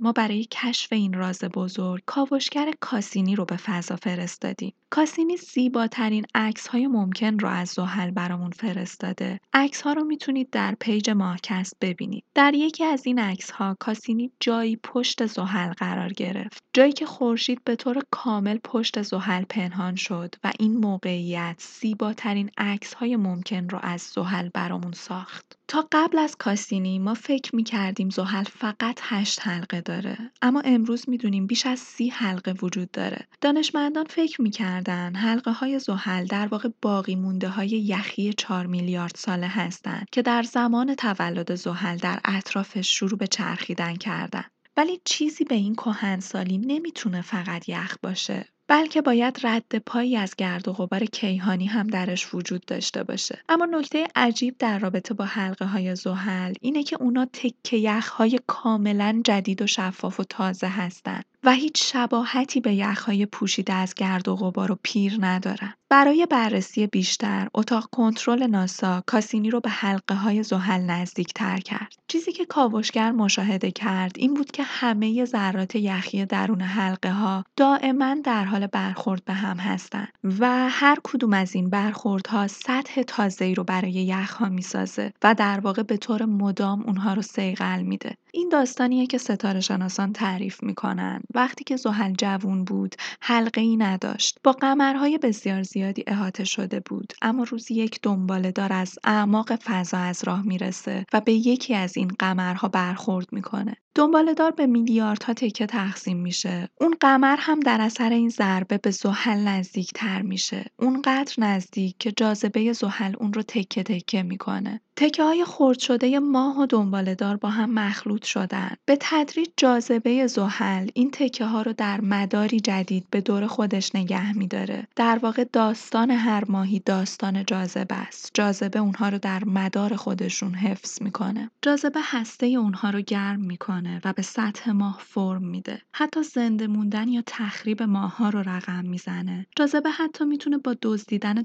ما 0.00 0.12
برای 0.12 0.46
کشف 0.50 0.92
این 0.92 1.12
راز 1.12 1.44
بزرگ 1.44 2.02
کاوشگر 2.06 2.72
کاسینی 2.80 3.36
رو 3.36 3.44
به 3.44 3.56
فضا 3.56 3.96
فرستادیم. 3.96 4.72
کاسینی 4.90 5.36
زیباترین 5.36 6.24
عکس 6.34 6.66
های 6.66 6.86
ممکن 6.86 7.38
رو 7.38 7.48
از 7.48 7.68
زحل 7.68 8.10
برامون 8.10 8.50
فرستاده. 8.50 9.40
عکس 9.52 9.82
ها 9.82 9.92
رو 9.92 10.04
می‌تونید 10.04 10.50
در 10.50 10.74
پیج 10.80 11.10
ماهکست 11.10 11.76
ببینید. 11.80 12.24
در 12.34 12.54
یکی 12.54 12.84
از 12.84 13.06
این 13.06 13.18
عکس 13.18 13.50
ها 13.50 13.76
کاسینی 13.80 14.30
جایی 14.40 14.76
پشت 14.76 15.26
زحل 15.26 15.72
قرار 15.72 16.12
گرفت. 16.12 16.64
جایی 16.72 16.92
که 16.92 17.06
خورشید 17.06 17.64
به 17.64 17.76
طور 17.76 18.02
کامل 18.10 18.58
پشت 18.64 19.02
زحل 19.02 19.44
پنهان 19.44 19.94
شد 19.96 20.34
و 20.44 20.52
این 20.58 20.76
موقعیت 20.76 21.56
زیباترین 21.80 22.50
عکس 22.58 22.94
های 22.94 23.16
ممکن 23.16 23.68
رو 23.68 23.78
از 23.82 24.00
زحل 24.00 24.48
برامون 24.54 24.92
ساخت. 24.92 25.58
تا 25.68 25.88
قبل 25.92 26.18
از 26.18 26.36
کاسینی 26.36 26.98
ما 26.98 27.14
فکر 27.14 27.56
می‌کردیم 27.56 28.10
زحل 28.10 28.44
فقط 28.44 29.00
هشت 29.02 29.33
حلقه 29.40 29.80
داره. 29.80 30.18
اما 30.42 30.62
امروز 30.64 31.08
می‌دونیم 31.08 31.46
بیش 31.46 31.66
از 31.66 31.78
سی 31.78 32.08
حلقه 32.08 32.52
وجود 32.62 32.90
داره. 32.90 33.26
دانشمندان 33.40 34.04
فکر 34.04 34.42
می‌کردن 34.42 35.14
حلقه 35.14 35.50
های 35.50 35.78
زحل 35.78 36.26
در 36.26 36.46
واقع 36.46 36.68
باقی 36.82 37.16
مونده 37.16 37.48
های 37.48 37.68
یخی 37.68 38.32
4 38.32 38.66
میلیارد 38.66 39.14
ساله 39.16 39.48
هستند 39.48 40.06
که 40.12 40.22
در 40.22 40.42
زمان 40.42 40.94
تولد 40.94 41.54
زحل 41.54 41.96
در 41.96 42.20
اطرافش 42.24 42.98
شروع 42.98 43.18
به 43.18 43.26
چرخیدن 43.26 43.96
کردن. 43.96 44.44
ولی 44.76 45.00
چیزی 45.04 45.44
به 45.44 45.54
این 45.54 45.74
کهنسالی 45.74 46.58
نمی‌تونه 46.58 47.22
فقط 47.22 47.68
یخ 47.68 47.96
باشه. 48.02 48.53
بلکه 48.68 49.02
باید 49.02 49.40
رد 49.42 49.78
پایی 49.78 50.16
از 50.16 50.36
گرد 50.36 50.68
و 50.68 50.72
غبار 50.72 51.04
کیهانی 51.04 51.66
هم 51.66 51.86
درش 51.86 52.34
وجود 52.34 52.64
داشته 52.66 53.04
باشه 53.04 53.38
اما 53.48 53.64
نکته 53.64 54.06
عجیب 54.16 54.58
در 54.58 54.78
رابطه 54.78 55.14
با 55.14 55.24
حلقه 55.24 55.64
های 55.64 55.96
زحل 55.96 56.54
اینه 56.60 56.82
که 56.82 56.96
اونا 57.00 57.24
تکه 57.32 57.76
یخ 57.76 58.08
های 58.08 58.40
کاملا 58.46 59.20
جدید 59.24 59.62
و 59.62 59.66
شفاف 59.66 60.20
و 60.20 60.24
تازه 60.24 60.68
هستند 60.68 61.24
و 61.44 61.52
هیچ 61.52 61.92
شباهتی 61.92 62.60
به 62.60 62.74
یخهای 62.74 63.26
پوشیده 63.26 63.72
از 63.72 63.94
گرد 63.94 64.28
و 64.28 64.36
غبار 64.36 64.72
و 64.72 64.78
پیر 64.82 65.16
ندارن. 65.20 65.74
برای 65.88 66.26
بررسی 66.30 66.86
بیشتر، 66.86 67.48
اتاق 67.54 67.88
کنترل 67.92 68.46
ناسا 68.46 69.02
کاسینی 69.06 69.50
رو 69.50 69.60
به 69.60 69.70
حلقه 69.70 70.14
های 70.14 70.42
زحل 70.42 70.80
نزدیک 70.80 71.34
تر 71.34 71.58
کرد. 71.58 71.94
چیزی 72.08 72.32
که 72.32 72.44
کاوشگر 72.44 73.12
مشاهده 73.12 73.70
کرد 73.70 74.12
این 74.18 74.34
بود 74.34 74.50
که 74.50 74.62
همه 74.62 75.24
ذرات 75.24 75.74
یخی 75.74 76.24
درون 76.24 76.60
حلقه 76.60 77.10
ها 77.10 77.44
دائما 77.56 78.16
در 78.24 78.44
حال 78.44 78.66
برخورد 78.66 79.24
به 79.24 79.32
هم 79.32 79.56
هستند 79.56 80.08
و 80.40 80.68
هر 80.70 80.98
کدوم 81.04 81.32
از 81.32 81.54
این 81.54 81.70
برخوردها 81.70 82.46
سطح 82.46 83.02
تازه‌ای 83.02 83.54
رو 83.54 83.64
برای 83.64 83.92
یخها 83.92 84.48
می‌سازه 84.48 85.12
و 85.22 85.34
در 85.34 85.60
واقع 85.60 85.82
به 85.82 85.96
طور 85.96 86.24
مدام 86.24 86.82
اونها 86.82 87.14
رو 87.14 87.22
سیقل 87.22 87.82
میده. 87.82 88.16
این 88.32 88.48
داستانیه 88.48 89.06
که 89.06 89.18
ستاره 89.18 89.60
شناسان 89.60 90.12
تعریف 90.12 90.62
می‌کنن 90.62 91.20
وقتی 91.34 91.64
که 91.64 91.76
زحل 91.76 92.12
جوون 92.12 92.64
بود 92.64 92.94
حلقه 93.20 93.60
ای 93.60 93.76
نداشت 93.76 94.38
با 94.44 94.52
قمرهای 94.52 95.18
بسیار 95.18 95.62
زیادی 95.74 96.04
احاطه 96.06 96.44
شده 96.44 96.80
بود. 96.80 97.12
اما 97.22 97.44
روزی 97.44 97.74
یک 97.74 98.00
دنباله 98.02 98.52
دار 98.52 98.72
از 98.72 98.98
اعماق 99.04 99.56
فضا 99.56 99.98
از 99.98 100.24
راه 100.24 100.42
می‌رسه 100.42 101.06
و 101.12 101.20
به 101.20 101.32
یکی 101.32 101.74
از 101.74 101.96
این 101.96 102.08
قمرها 102.18 102.68
برخورد 102.68 103.32
می‌کنه. 103.32 103.76
دار 103.94 104.50
به 104.50 104.66
میلیاردها 104.66 105.34
تکه 105.34 105.66
تقسیم 105.66 106.16
میشه. 106.16 106.68
اون 106.80 106.94
قمر 107.00 107.36
هم 107.38 107.60
در 107.60 107.80
اثر 107.80 108.10
این 108.10 108.28
ضربه 108.28 108.78
به 108.78 108.90
زحل 108.90 109.38
نزدیکتر 109.38 110.22
میشه. 110.22 110.64
اونقدر 110.78 111.34
نزدیک 111.38 111.96
که 111.98 112.12
جاذبه 112.12 112.72
زحل 112.72 113.14
اون 113.18 113.32
رو 113.32 113.42
تکه 113.42 113.82
تکه 113.82 114.22
می‌کنه. 114.22 114.80
تکه 114.96 115.22
های 115.22 115.44
خرد 115.44 115.78
شده 115.78 116.18
ماه 116.18 116.58
و 116.58 116.66
دار 117.14 117.36
با 117.36 117.48
هم 117.48 117.70
مخلوط 117.70 118.24
شدن. 118.24 118.70
به 118.84 118.98
تدریج 119.00 119.48
جاذبه 119.56 120.26
زحل 120.26 120.88
این 120.94 121.10
تکه 121.10 121.44
ها 121.44 121.62
رو 121.62 121.72
در 121.72 122.00
مداری 122.00 122.60
جدید 122.60 123.06
به 123.10 123.20
دور 123.20 123.46
خودش 123.46 123.94
نگه 123.94 124.32
میداره. 124.32 124.86
در 124.96 125.18
واقع 125.22 125.44
داستان 125.52 126.10
هر 126.10 126.44
ماهی 126.48 126.78
داستان 126.78 127.44
جاذبه 127.44 127.94
است. 127.94 128.30
جاذبه 128.34 128.78
اونها 128.78 129.08
رو 129.08 129.18
در 129.18 129.44
مدار 129.44 129.96
خودشون 129.96 130.54
حفظ 130.54 131.02
می‌کنه. 131.02 131.50
جاذبه 131.62 132.00
هسته 132.02 132.46
اونها 132.46 132.90
رو 132.90 133.00
گرم 133.00 133.40
می‌کنه 133.40 133.83
و 134.04 134.12
به 134.12 134.22
سطح 134.22 134.70
ماه 134.70 134.98
فرم 135.00 135.44
میده. 135.48 135.82
حتی 135.92 136.22
زنده 136.22 136.66
موندن 136.66 137.08
یا 137.08 137.22
تخریب 137.26 137.82
ماهها 137.82 138.28
رو 138.28 138.38
رقم 138.38 138.84
می‌زنه. 138.86 139.46
جاذبه 139.56 139.90
حتی 139.90 140.24
می‌تونه 140.24 140.58
با 140.58 140.76
دزدیدن 140.82 141.42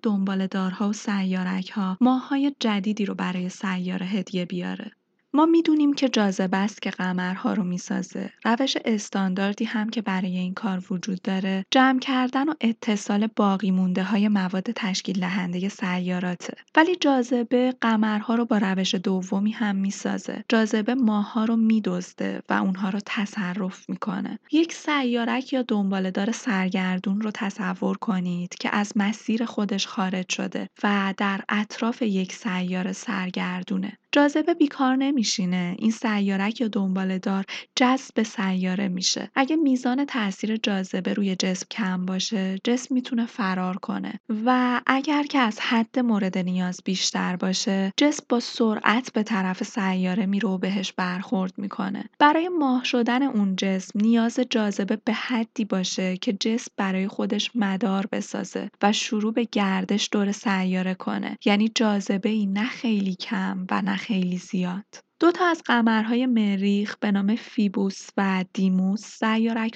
دارها 0.47 0.89
و 0.89 0.93
سیارک 0.93 1.69
ها 1.69 1.97
ماههای 2.01 2.55
جدیدی 2.59 3.05
رو 3.05 3.15
برای 3.15 3.49
سیاره 3.49 4.05
هدیه 4.05 4.45
بیاره. 4.45 4.91
ما 5.33 5.45
می‌دونیم 5.45 5.93
که 5.93 6.09
جاذبه 6.09 6.57
است 6.57 6.81
که 6.81 6.89
قمرها 6.89 7.53
رو 7.53 7.63
می‌سازه. 7.63 8.29
روش 8.45 8.77
استانداردی 8.85 9.65
هم 9.65 9.89
که 9.89 10.01
برای 10.01 10.37
این 10.37 10.53
کار 10.53 10.83
وجود 10.91 11.21
داره 11.21 11.65
جمع 11.71 11.99
کردن 11.99 12.49
و 12.49 12.53
اتصال 12.61 13.27
باقی 13.35 13.71
مونده 13.71 14.03
های 14.03 14.27
مواد 14.27 14.71
تشکیل 14.71 15.19
دهنده 15.19 15.69
سیاراته. 15.69 16.53
ولی 16.75 16.95
جاذبه 16.95 17.73
قمرها 17.81 18.35
رو 18.35 18.45
با 18.45 18.57
روش 18.57 18.95
دومی 18.95 19.51
هم 19.51 19.75
می‌سازه. 19.75 20.43
جاذبه 20.49 20.95
ماهها 20.95 21.45
رو 21.45 21.55
میدزده 21.55 22.41
و 22.49 22.53
اونها 22.53 22.89
رو 22.89 22.99
تصرف 23.05 23.89
می‌کنه. 23.89 24.39
یک 24.51 24.73
سیارک 24.73 25.53
یا 25.53 25.61
دنبالهدار 25.61 26.31
سرگردون 26.31 27.21
رو 27.21 27.31
تصور 27.33 27.97
کنید 27.97 28.55
که 28.55 28.75
از 28.75 28.93
مسیر 28.95 29.45
خودش 29.45 29.87
خارج 29.87 30.29
شده 30.29 30.69
و 30.83 31.13
در 31.17 31.41
اطراف 31.49 32.01
یک 32.01 32.33
سیاره 32.33 32.93
سرگردونه. 32.93 33.97
جاذبه 34.11 34.53
بیکار 34.53 34.95
نمیشینه. 34.95 35.75
این 35.79 35.91
سیارک 35.91 36.61
یا 36.61 36.67
دار 36.67 37.45
جذب 37.75 38.23
سیاره 38.23 38.87
میشه. 38.87 39.31
اگه 39.35 39.55
میزان 39.55 40.05
تاثیر 40.05 40.57
جاذبه 40.57 41.13
روی 41.13 41.35
جسم 41.35 41.65
کم 41.71 42.05
باشه 42.05 42.59
جسم 42.63 42.95
می‌تونه 42.95 43.25
فرار 43.25 43.77
کنه. 43.77 44.19
و 44.45 44.81
اگر 44.87 45.23
که 45.23 45.39
از 45.39 45.59
حد 45.59 45.99
مورد 45.99 46.37
نیاز 46.37 46.79
بیشتر 46.85 47.35
باشه 47.35 47.93
جسم 47.97 48.23
با 48.29 48.39
سرعت 48.39 49.13
به 49.13 49.23
طرف 49.23 49.63
سیاره 49.63 50.25
میره 50.25 50.49
و 50.49 50.57
بهش 50.57 50.91
برخورد 50.91 51.53
می‌کنه. 51.57 52.09
برای 52.19 52.49
ماه 52.49 52.83
شدن 52.83 53.23
اون 53.23 53.55
جسم 53.55 53.99
نیاز 53.99 54.39
جاذبه 54.49 54.95
به 55.05 55.13
حدی 55.13 55.65
باشه 55.65 56.17
که 56.17 56.33
جسم 56.33 56.71
برای 56.77 57.07
خودش 57.07 57.51
مدار 57.55 58.07
بسازه 58.11 58.69
و 58.81 58.93
شروع 58.93 59.33
به 59.33 59.47
گردش 59.51 60.09
دور 60.11 60.31
سیاره 60.31 60.93
کنه. 60.93 61.37
یعنی 61.45 61.71
جاذبه 61.75 62.29
ای 62.29 62.45
نه 62.45 62.65
خیلی 62.65 63.15
کم 63.15 63.67
و 63.71 63.81
نه 63.81 63.98
خیلی 63.99 64.37
زیاد. 64.37 64.85
دو 65.19 65.31
تا 65.31 65.45
از 65.45 65.61
قمرهای 65.65 66.25
مریخ 66.25 66.97
به 66.97 67.11
نام 67.11 67.35
فیبوس 67.35 68.07
و 68.17 68.45
دیموس 68.53 69.23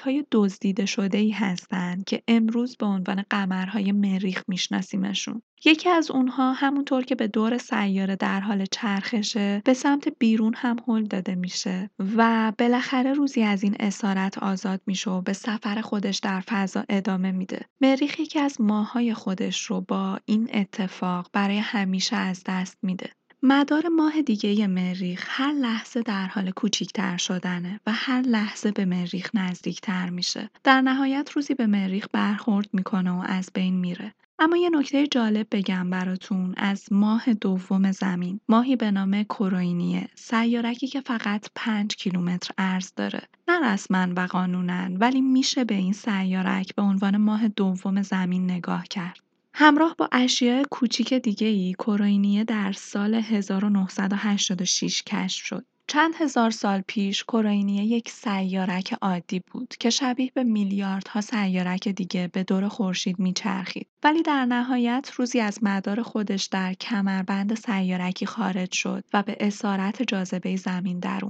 های 0.04 0.26
دزدیده 0.32 0.86
شده 0.86 1.18
ای 1.18 1.32
هستند 1.32 2.04
که 2.04 2.24
امروز 2.28 2.78
به 2.78 2.86
عنوان 2.86 3.24
قمرهای 3.30 3.92
مریخ 3.92 4.44
میشناسیمشون. 4.48 5.42
یکی 5.66 5.90
از 5.90 6.12
اونها 6.12 6.54
همونطور 6.54 7.04
که 7.04 7.16
به 7.16 7.28
دور 7.28 7.58
سیاره 7.58 8.16
در 8.16 8.40
حال 8.40 8.66
چرخشه 8.66 9.62
به 9.66 9.74
سمت 9.74 10.08
بیرون 10.20 10.54
هم 10.58 10.76
هل 10.88 11.04
داده 11.04 11.36
میشه 11.36 11.90
و 12.18 12.54
بالاخره 12.58 13.14
روزی 13.14 13.44
از 13.44 13.64
این 13.64 13.76
اسارت 13.80 14.38
آزاد 14.38 14.82
میشه 14.86 15.12
و 15.12 15.22
به 15.22 15.34
سفر 15.34 15.82
خودش 15.82 16.20
در 16.20 16.40
فضا 16.40 16.84
ادامه 16.90 17.32
میده. 17.32 17.66
مریخ 17.82 18.20
یکی 18.20 18.40
از 18.40 18.62
ماهای 18.62 19.14
خودش 19.14 19.66
رو 19.66 19.82
با 19.82 20.20
این 20.26 20.50
اتفاق 20.54 21.30
برای 21.34 21.58
همیشه 21.58 22.16
از 22.16 22.44
دست 22.48 22.78
میده. 22.82 23.10
مدار 23.46 23.88
ماه 23.88 24.22
دیگه 24.22 24.68
مریخ 24.68 25.26
هر 25.28 25.52
لحظه 25.52 26.02
در 26.02 26.28
حال 26.28 26.52
کوچیکتر 26.52 27.18
شدنه 27.18 27.80
و 27.88 27.92
هر 27.94 28.22
لحظه 28.22 28.72
به 28.72 28.86
مریخ 28.86 29.30
نزدیکتر 29.34 30.10
میشه. 30.10 30.50
در 30.64 30.82
نهایت 30.82 31.32
روزی 31.32 31.54
به 31.54 31.68
مریخ 31.68 32.08
برخورد 32.14 32.70
می‌کنه 32.74 33.12
و 33.12 33.24
از 33.26 33.50
بین 33.54 33.76
میره. 33.76 34.14
اما 34.40 34.58
یه 34.58 34.70
نکته 34.70 35.08
جالب 35.08 35.48
بگم 35.52 35.90
براتون 35.90 36.54
از 36.58 36.94
ماه 36.94 37.34
دوم 37.34 37.92
زمین 37.92 38.40
ماهی 38.50 38.76
به 38.76 38.92
نام 38.92 39.24
کروینیه 39.24 40.10
سیارکی 40.16 40.88
که 40.88 41.02
فقط 41.02 41.48
5 41.56 41.96
کیلومتر 41.96 42.52
عرض 42.58 42.92
داره 42.96 43.22
نه 43.48 43.74
رسما 43.74 44.08
و 44.16 44.20
قانونن 44.20 44.98
ولی 45.00 45.22
میشه 45.22 45.64
به 45.64 45.76
این 45.76 45.94
سیارک 45.94 46.76
به 46.76 46.82
عنوان 46.82 47.18
ماه 47.18 47.48
دوم 47.48 48.02
زمین 48.02 48.52
نگاه 48.52 48.84
کرد 48.84 49.23
همراه 49.56 49.96
با 49.98 50.10
اشیاء 50.12 50.64
کوچیک 50.72 51.14
دیگه‌ای 51.14 51.74
کروینیه 51.74 52.44
در 52.44 52.72
سال 52.72 53.16
1986 53.16 55.04
کشف 55.04 55.46
شد. 55.46 55.66
چند 55.88 56.16
هزار 56.16 56.52
سال 56.52 56.84
پیش 56.88 57.24
کروینیه 57.24 57.84
یک 57.84 58.10
سیارک 58.10 58.94
عادی 59.02 59.42
بود 59.52 59.76
که 59.80 59.90
شبیه 59.90 60.32
به 60.34 60.44
میلیاردها 60.44 61.22
سیارک 61.22 61.88
دیگه 61.90 62.28
به 62.28 62.44
دور 62.44 62.68
خورشید 62.68 63.20
میچرخید 63.20 63.88
ولی 64.04 64.22
در 64.22 64.46
نهایت 64.46 65.12
روزی 65.16 65.40
از 65.40 65.60
مدار 65.62 66.02
خودش 66.02 66.46
در 66.46 66.74
کمربند 66.74 67.56
سیارکی 67.56 68.26
خارج 68.26 68.72
شد 68.72 69.04
و 69.14 69.24
به 69.24 69.38
اسارت 69.40 70.04
جاذبه 70.04 70.56
زمین 70.56 71.00
در. 71.00 71.22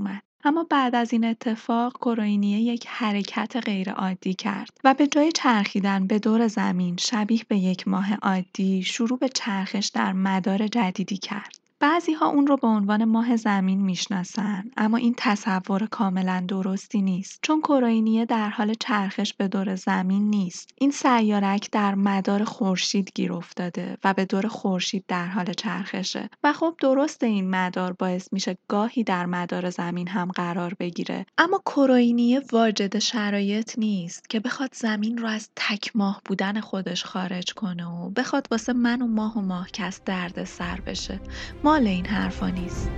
اما 0.45 0.63
بعد 0.69 0.95
از 0.95 1.13
این 1.13 1.25
اتفاق 1.25 1.93
کروینیه 1.93 2.59
یک 2.59 2.87
حرکت 2.87 3.55
غیرعادی 3.65 4.33
کرد 4.33 4.69
و 4.83 4.93
به 4.93 5.07
جای 5.07 5.31
چرخیدن 5.31 6.07
به 6.07 6.19
دور 6.19 6.47
زمین 6.47 6.97
شبیه 6.97 7.41
به 7.47 7.57
یک 7.57 7.87
ماه 7.87 8.15
عادی 8.15 8.83
شروع 8.83 9.19
به 9.19 9.29
چرخش 9.29 9.87
در 9.87 10.13
مدار 10.13 10.67
جدیدی 10.67 11.17
کرد. 11.17 11.62
ها 12.19 12.27
اون 12.27 12.47
رو 12.47 12.57
به 12.57 12.67
عنوان 12.67 13.05
ماه 13.05 13.35
زمین 13.35 13.81
می‌شناسن 13.81 14.63
اما 14.77 14.97
این 14.97 15.13
تصور 15.17 15.85
کاملا 15.85 16.45
درستی 16.47 17.01
نیست 17.01 17.39
چون 17.41 17.61
کروینیه 17.61 18.25
در 18.25 18.49
حال 18.49 18.73
چرخش 18.73 19.33
به 19.33 19.47
دور 19.47 19.75
زمین 19.75 20.29
نیست. 20.29 20.69
این 20.75 20.91
سیارک 20.91 21.71
در 21.71 21.95
مدار 21.95 22.43
خورشید 22.43 23.11
گیر 23.15 23.33
افتاده 23.33 23.97
و 24.03 24.13
به 24.13 24.25
دور 24.25 24.47
خورشید 24.47 25.05
در 25.07 25.27
حال 25.27 25.53
چرخشه 25.53 26.29
و 26.43 26.53
خب 26.53 26.75
درست 26.79 27.23
این 27.23 27.49
مدار 27.49 27.93
باعث 27.93 28.33
میشه 28.33 28.57
گاهی 28.67 29.03
در 29.03 29.25
مدار 29.25 29.69
زمین 29.69 30.07
هم 30.07 30.31
قرار 30.31 30.73
بگیره. 30.79 31.25
اما 31.37 31.61
کروینیه 31.65 32.41
واجد 32.51 32.99
شرایط 32.99 33.79
نیست 33.79 34.29
که 34.29 34.39
بخواد 34.39 34.69
زمین 34.73 35.17
رو 35.17 35.27
از 35.27 35.49
تک 35.55 35.95
ماه 35.95 36.21
بودن 36.25 36.59
خودش 36.59 37.05
خارج 37.05 37.53
کنه 37.53 37.85
و 37.85 38.09
بخواد 38.09 38.47
واسه 38.51 38.73
من 38.73 39.01
و 39.01 39.07
ماه 39.07 39.37
و 39.37 39.41
ماه 39.41 39.71
کس 39.71 40.01
درد 40.05 40.43
سر 40.43 40.81
بشه. 40.81 41.19
ما 41.63 41.72
مال 41.73 41.87
این 41.87 42.05
حرفا 42.05 42.49
نیست. 42.49 42.91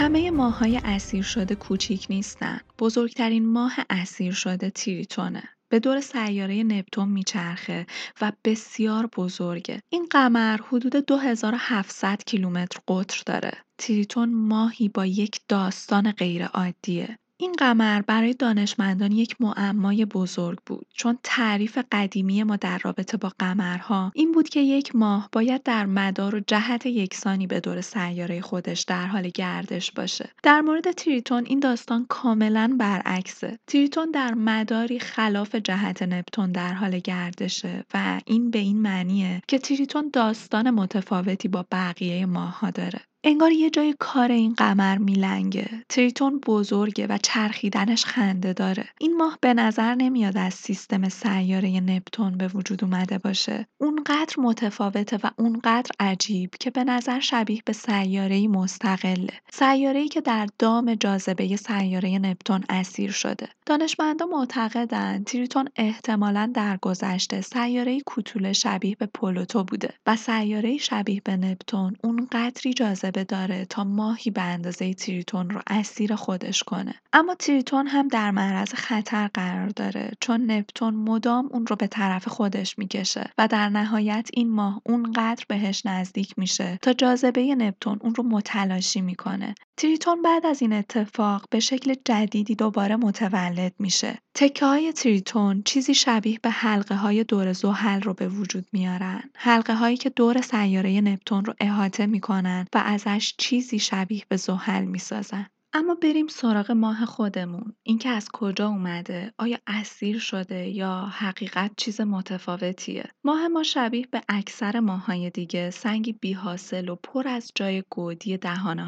همه 0.00 0.30
ماه‌های 0.30 0.80
اسیر 0.84 1.22
شده 1.22 1.54
کوچیک 1.54 2.06
نیستن. 2.10 2.60
بزرگترین 2.78 3.46
ماه 3.48 3.72
اسیر 3.90 4.32
شده 4.32 4.70
تریتونه. 4.70 5.42
به 5.68 5.80
دور 5.80 6.00
سیاره 6.00 6.62
نپتون 6.62 7.08
میچرخه 7.08 7.86
و 8.20 8.32
بسیار 8.44 9.06
بزرگه. 9.06 9.82
این 9.92 10.06
قمر 10.10 10.58
حدود 10.68 10.96
2700 10.96 12.24
کیلومتر 12.26 12.80
قطر 12.88 13.22
داره. 13.26 13.52
تریتون 13.78 14.34
ماهی 14.34 14.88
با 14.88 15.06
یک 15.06 15.40
داستان 15.48 16.12
غیرعادیه. 16.12 17.18
این 17.40 17.52
قمر 17.52 18.02
برای 18.02 18.34
دانشمندان 18.34 19.12
یک 19.12 19.36
معمای 19.40 20.04
بزرگ 20.04 20.58
بود. 20.66 20.86
چون 20.94 21.18
تعریف 21.22 21.78
قدیمی 21.92 22.42
ما 22.42 22.56
در 22.56 22.78
رابطه 22.78 23.16
با 23.16 23.32
قمرها 23.38 24.12
این 24.14 24.32
بود 24.32 24.48
که 24.48 24.60
یک 24.60 24.96
ماه 24.96 25.28
باید 25.32 25.62
در 25.62 25.86
مدار 25.86 26.34
و 26.34 26.40
جهت 26.40 26.86
یکسانی 26.86 27.46
به 27.46 27.60
دور 27.60 27.80
سیاره 27.80 28.40
خودش 28.40 28.80
در 28.80 29.06
حال 29.06 29.28
گردش 29.34 29.92
باشه. 29.92 30.30
در 30.42 30.60
مورد 30.60 30.92
تریتون 30.92 31.44
این 31.46 31.60
داستان 31.60 32.06
کاملا 32.08 32.76
برعکسه. 32.78 33.58
تریتون 33.66 34.10
در 34.10 34.34
مداری 34.34 34.98
خلاف 34.98 35.54
جهت 35.54 36.02
نپتون 36.02 36.52
در 36.52 36.72
حال 36.72 36.98
گردشه 36.98 37.84
و 37.94 38.20
این 38.26 38.50
به 38.50 38.58
این 38.58 38.82
معنیه 38.82 39.42
که 39.48 39.58
تریتون 39.58 40.10
داستان 40.12 40.70
متفاوتی 40.70 41.48
با 41.48 41.66
بقیه 41.72 42.26
ماهها 42.26 42.70
داره. 42.70 43.00
انگار 43.24 43.52
یه 43.52 43.70
جای 43.70 43.94
کار 43.98 44.32
این 44.32 44.54
قمر 44.54 44.98
میلنگه. 44.98 45.68
تریتون 45.88 46.40
بزرگه 46.46 47.06
و 47.06 47.18
چرخیدنش 47.22 48.04
خنده 48.04 48.52
داره. 48.52 48.84
این 49.00 49.16
ماه 49.16 49.38
به 49.40 49.54
نظر 49.54 49.94
نمیاد 49.94 50.36
از 50.36 50.54
سیستم 50.54 51.08
سیاره 51.08 51.80
نپتون 51.80 52.36
به 52.38 52.48
وجود 52.48 52.84
اومده 52.84 53.18
باشه. 53.18 53.66
اونقدر 53.78 54.34
متفاوته 54.38 55.18
و 55.22 55.30
اونقدر 55.38 55.90
عجیب 56.00 56.50
که 56.60 56.70
به 56.70 56.84
نظر 56.84 57.20
شبیه 57.20 57.62
به 57.64 57.72
سیاره‌ای 57.72 58.48
مستقله. 58.48 59.32
سیاره‌ای 59.52 60.08
که 60.08 60.20
در 60.20 60.48
دام 60.58 60.94
جاذبه 60.94 61.56
سیاره 61.56 62.18
نپتون 62.18 62.64
اسیر 62.68 63.10
شده. 63.10 63.48
دانشمندان 63.66 64.28
معتقدند 64.28 65.24
تریتون 65.24 65.68
احتمالا 65.76 66.50
در 66.54 66.76
گذشته 66.82 67.40
سیاره‌ای 67.40 68.02
کوتوله 68.06 68.52
شبیه 68.52 68.96
به 68.96 69.06
پلوتو 69.06 69.64
بوده 69.64 69.94
و 70.06 70.16
سیاره 70.16 70.76
شبیه 70.76 71.20
به 71.24 71.36
نپتون 71.36 71.96
اونقدری 72.04 72.72
جاذبه 72.74 73.09
داره 73.10 73.64
تا 73.64 73.84
ماهی 73.84 74.30
به 74.30 74.42
اندازه 74.42 74.94
تریتون 74.94 75.50
رو 75.50 75.60
اسیر 75.66 76.14
خودش 76.14 76.62
کنه. 76.62 76.94
اما 77.12 77.34
تریتون 77.34 77.86
هم 77.86 78.08
در 78.08 78.30
معرض 78.30 78.74
خطر 78.74 79.30
قرار 79.34 79.68
داره 79.68 80.10
چون 80.20 80.50
نپتون 80.50 80.94
مدام 80.94 81.48
اون 81.52 81.66
رو 81.66 81.76
به 81.76 81.86
طرف 81.86 82.28
خودش 82.28 82.78
می‌کشه 82.78 83.30
و 83.38 83.48
در 83.48 83.68
نهایت 83.68 84.28
این 84.32 84.50
ماه 84.50 84.82
اونقدر 84.84 85.44
بهش 85.48 85.86
نزدیک 85.86 86.34
میشه 86.38 86.78
تا 86.82 86.92
جاذبه 86.92 87.54
نپتون 87.54 87.98
اون 88.00 88.14
رو 88.14 88.24
متلاشی 88.24 89.00
می‌کنه. 89.00 89.54
تریتون 89.76 90.22
بعد 90.22 90.46
از 90.46 90.62
این 90.62 90.72
اتفاق 90.72 91.44
به 91.50 91.60
شکل 91.60 91.94
جدیدی 92.04 92.54
دوباره 92.54 92.96
متولد 92.96 93.72
میشه. 93.78 94.18
تکه 94.34 94.66
های 94.66 94.92
تریتون 94.92 95.62
چیزی 95.62 95.94
شبیه 95.94 96.38
به 96.42 96.50
حلقه 96.50 96.94
های 96.94 97.24
دور 97.24 97.52
زحل 97.52 98.00
رو 98.00 98.14
به 98.14 98.28
وجود 98.28 98.66
میارن. 98.72 99.22
حلقه 99.34 99.74
هایی 99.74 99.96
که 99.96 100.10
دور 100.10 100.40
سیاره 100.40 101.00
نپتون 101.00 101.44
رو 101.44 101.54
احاطه 101.60 102.06
می‌کنن 102.06 102.66
و 102.74 102.82
ازش 103.06 103.34
چیزی 103.38 103.78
شبیه 103.78 104.24
به 104.28 104.36
زحل 104.36 104.84
می‌سازن. 104.84 105.46
اما 105.74 105.94
بریم 105.94 106.26
سراغ 106.26 106.70
ماه 106.70 107.04
خودمون. 107.04 107.74
اینکه 107.82 108.08
از 108.08 108.28
کجا 108.32 108.68
اومده؟ 108.68 109.32
آیا 109.38 109.58
اسیر 109.66 110.18
شده 110.18 110.68
یا 110.68 111.08
حقیقت 111.12 111.70
چیز 111.76 112.00
متفاوتیه؟ 112.00 113.04
ماه 113.24 113.48
ما 113.48 113.62
شبیه 113.62 114.06
به 114.10 114.20
اکثر 114.28 114.80
ماه‌های 114.80 115.30
دیگه 115.30 115.70
سنگی 115.70 116.12
بی‌حاصل 116.12 116.88
و 116.88 116.96
پر 116.96 117.28
از 117.28 117.52
جای 117.54 117.82
گودی 117.90 118.38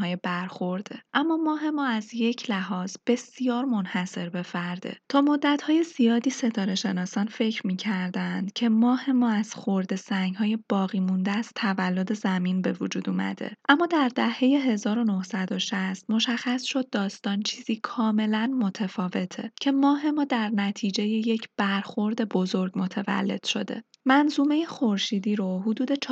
های 0.01 0.17
برخورده. 0.17 0.99
اما 1.15 1.37
ماه 1.37 1.71
ما 1.71 1.87
از 1.87 2.15
یک 2.15 2.51
لحاظ 2.51 2.97
بسیار 3.07 3.65
منحصر 3.65 4.29
به 4.29 4.43
فرده. 4.43 4.97
تا 5.09 5.21
مدت‌های 5.21 5.83
زیادی 5.83 6.31
ستاره 6.31 6.75
شناسان 6.75 7.27
فکر 7.27 7.67
می‌کردند 7.67 8.53
که 8.53 8.69
ماه 8.69 9.11
ما 9.11 9.31
از 9.31 9.55
خورد 9.55 9.95
سنگ‌های 9.95 10.59
باقی 10.69 11.01
مونده 11.01 11.31
از 11.31 11.53
تولد 11.57 12.15
زمین 12.15 12.63
به 12.63 12.73
وجود 12.73 13.09
اومده. 13.09 13.57
اما 13.69 13.87
در 13.87 14.09
دهه 14.09 14.39
1960 14.45 16.11
مشخص 16.11 16.72
شد 16.73 16.91
داستان 16.91 17.43
چیزی 17.43 17.77
کاملا 17.77 18.47
متفاوته 18.61 19.53
که 19.61 19.73
ماه 19.73 20.11
ما 20.11 20.25
در 20.25 20.49
نتیجه 20.49 21.05
یک 21.05 21.49
برخورد 21.57 22.29
بزرگ 22.29 22.73
متولد 22.77 23.47
شده. 23.47 23.85
منظومه 24.05 24.65
خورشیدی 24.65 25.37
رو 25.37 25.59
حدود 25.59 25.93
4.5 25.93 26.07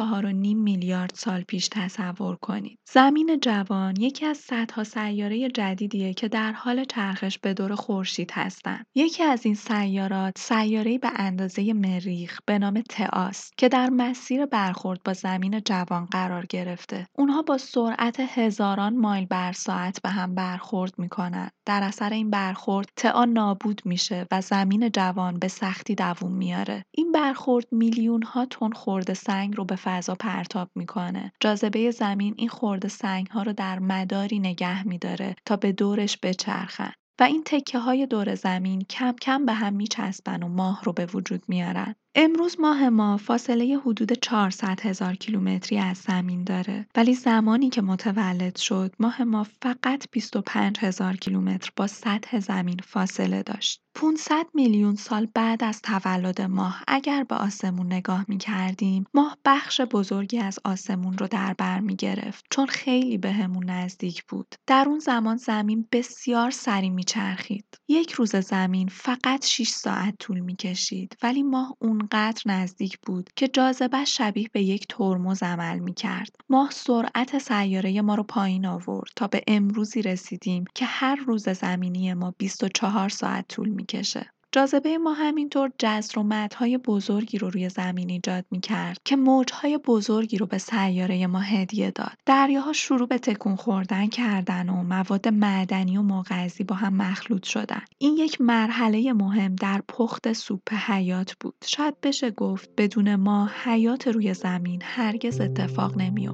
میلیارد 0.55 1.13
سال 1.15 1.43
پیش 1.43 1.69
تصور 1.69 2.37
کنید. 2.37 2.79
زمین 2.91 3.39
جوان 3.43 4.01
یکی 4.01 4.27
از 4.27 4.37
صدها 4.37 4.85
سیاره 4.85 5.49
جدیدیه 5.49 6.15
که 6.15 6.29
در 6.29 6.53
حال 6.53 6.85
چرخش 6.85 7.39
به 7.39 7.55
دور 7.55 7.75
خورشید 7.75 8.31
هستند. 8.35 8.87
یکی 8.95 9.23
از 9.23 9.47
این 9.47 9.55
سیارات 9.55 10.39
سیاره‌ای 10.39 10.99
به 10.99 11.11
اندازه 11.17 11.73
مریخ 11.73 12.39
به 12.47 12.59
نام 12.59 12.83
تئاس 12.89 13.51
که 13.57 13.69
در 13.69 13.91
مسیر 13.91 14.47
برخورد 14.47 15.03
با 15.05 15.13
زمین 15.13 15.61
جوان 15.61 16.07
قرار 16.07 16.47
گرفته. 16.47 17.07
اونها 17.19 17.43
با 17.43 17.59
سرعت 17.59 18.21
هزاران 18.21 18.97
مایل 18.97 19.27
بر 19.27 19.53
ساعت 19.53 20.03
به 20.03 20.09
هم 20.09 20.35
برخورد 20.35 20.95
می‌کنن. 20.99 21.51
در 21.67 21.83
اثر 21.83 22.13
این 22.13 22.31
برخورد 22.31 22.89
تئا 22.97 23.25
نابود 23.25 23.83
میشه 23.85 24.27
و 24.31 24.41
زمین 24.41 24.91
جوان 24.91 25.39
به 25.39 25.49
سختی 25.49 25.95
دووم 25.95 26.33
میاره. 26.33 26.85
این 26.91 27.13
برخورد 27.13 27.67
میلیون 27.81 28.23
ها 28.23 28.47
تن 28.47 28.71
خورده 28.71 29.15
سنگ 29.15 29.57
رو 29.57 29.65
به 29.65 29.77
فضا 29.77 30.15
پرتاب 30.15 30.71
می‌کنه. 30.75 31.33
جاذبه 31.41 31.91
زمین 31.91 32.35
این 32.39 32.49
خورده 32.49 32.89
سنگ 32.89 33.27
ها 33.27 33.43
رو 33.43 33.53
در 33.53 33.79
مداری 33.79 34.39
نگه 34.39 34.89
میداره 34.89 35.37
تا 35.47 35.57
به 35.57 35.73
دورش 35.73 36.19
بچرخن. 36.23 36.93
و 37.21 37.23
این 37.23 37.43
تکه 37.47 37.79
های 37.79 38.07
دور 38.07 38.35
زمین 38.35 38.81
کم 38.81 39.13
کم 39.23 39.47
به 39.47 39.53
هم 39.53 39.75
میچسبن 39.75 40.43
و 40.43 40.49
ماه 40.49 40.81
رو 40.85 40.93
به 40.93 41.07
وجود 41.07 41.43
میارن. 41.49 41.95
امروز 42.15 42.61
ماه 42.61 42.89
ما 42.89 43.17
فاصله 43.17 43.79
حدود 43.79 44.13
400 44.13 44.81
هزار 44.81 45.15
کیلومتری 45.15 45.79
از 45.79 45.97
زمین 45.97 46.45
داره 46.45 46.87
ولی 46.97 47.15
زمانی 47.15 47.71
که 47.71 47.83
متولد 47.83 48.57
شد 48.57 48.95
ماه 48.99 49.23
ما 49.23 49.47
فقط 49.63 50.05
25 50.13 50.79
هزار 50.81 51.17
کیلومتر 51.17 51.71
با 51.77 51.87
سطح 51.87 52.41
زمین 52.41 52.81
فاصله 52.85 53.43
داشت. 53.43 53.83
500 53.95 54.47
میلیون 54.55 54.95
سال 54.95 55.29
بعد 55.35 55.65
از 55.65 55.83
تولد 55.83 56.43
ماه 56.43 56.83
اگر 56.89 57.25
به 57.25 57.35
آسمون 57.35 57.87
نگاه 57.87 58.25
می 58.29 58.39
کردیم 58.39 59.05
ماه 59.15 59.39
بخش 59.45 59.81
بزرگی 59.81 60.39
از 60.39 60.59
آسمون 60.65 61.19
رو 61.19 61.27
در 61.27 61.55
بر 61.55 61.81
می 61.81 61.97
گرفت 61.97 62.45
چون 62.51 62.67
خیلی 62.67 63.19
بهمون 63.19 63.67
به 63.67 63.73
نزدیک 63.73 64.25
بود. 64.25 64.55
در 64.67 64.85
اون 64.89 64.99
زمان 64.99 65.37
زمین 65.37 65.89
بسیار 65.93 66.51
سریع 66.51 66.91
می 66.91 67.05
چرخید. 67.05 67.65
یک 67.89 68.13
روز 68.13 68.37
زمین 68.37 68.89
فقط 68.89 69.47
6 69.47 69.69
ساعت 69.69 70.15
طول 70.19 70.41
می 70.41 70.57
کشید 70.57 71.17
ولی 71.23 71.43
ماه 71.43 71.77
اون 71.79 72.00
اونقدر 72.01 72.43
نزدیک 72.47 72.99
بود 72.99 73.31
که 73.37 73.49
جاذبه 73.49 74.05
شبیه 74.05 74.49
به 74.53 74.63
یک 74.63 74.87
ترمز 74.89 75.43
عمل 75.43 75.79
می 75.79 75.95
کرد. 75.95 76.37
ماه 76.49 76.71
سرعت 76.71 77.39
سیاره 77.39 78.03
ما 78.03 78.15
رو 78.15 78.23
پایین 78.23 78.67
آورد 78.67 79.11
تا 79.17 79.27
به 79.27 79.43
امروزی 79.47 80.03
رسیدیم 80.03 80.65
که 80.75 80.85
هر 80.85 81.17
روز 81.17 81.49
زمینی 81.49 82.15
ما 82.15 82.35
24 82.39 83.09
ساعت 83.09 83.49
طول 83.49 83.69
می‌کشه. 83.69 84.33
جاذبه 84.53 84.99
ما 84.99 85.13
همینطور 85.13 85.71
جزر 85.79 86.19
و 86.19 86.23
مدهای 86.23 86.79
بزرگی 86.79 87.39
رو 87.39 87.51
روی 87.51 87.69
زمین 87.69 88.11
ایجاد 88.11 88.45
می 88.51 88.61
کرد 88.61 89.01
که 89.05 89.17
موجهای 89.17 89.79
بزرگی 89.79 90.39
رو 90.39 90.47
به 90.47 90.59
سیاره 90.59 91.27
ما 91.27 91.41
هدیه 91.41 91.91
داد. 91.91 92.13
دریاها 92.27 92.73
شروع 92.73 93.09
به 93.09 93.19
تکون 93.19 93.57
خوردن 93.57 94.07
کردن 94.07 94.69
و 94.69 94.83
مواد 94.83 95.29
معدنی 95.29 95.97
و 95.97 96.03
مغذی 96.03 96.65
با 96.65 96.77
هم 96.77 96.95
مخلوط 96.95 97.45
شدن. 97.45 97.83
این 97.99 98.17
یک 98.17 98.41
مرحله 98.41 99.13
مهم 99.13 99.55
در 99.55 99.83
پخت 99.89 100.33
سوپ 100.33 100.75
حیات 100.75 101.35
بود. 101.41 101.55
شاید 101.65 102.01
بشه 102.03 102.31
گفت 102.31 102.71
بدون 102.77 103.15
ما 103.17 103.51
حیات 103.65 104.09
روی 104.09 104.35
زمین 104.35 104.83
هرگز 104.85 105.41
اتفاق 105.41 105.97
نمی 105.97 106.29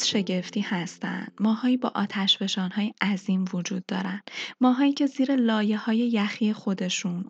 از 0.00 0.08
شگفتی 0.08 0.60
هستند. 0.60 1.32
ماهایی 1.40 1.76
با 1.76 1.92
های 2.72 2.92
عظیم 3.02 3.44
وجود 3.54 3.86
دارند. 3.86 4.22
ماهایی 4.60 4.92
که 4.92 5.06
زیر 5.06 5.50
های 5.76 5.98
یخی 5.98 6.52
خودشون 6.52 7.24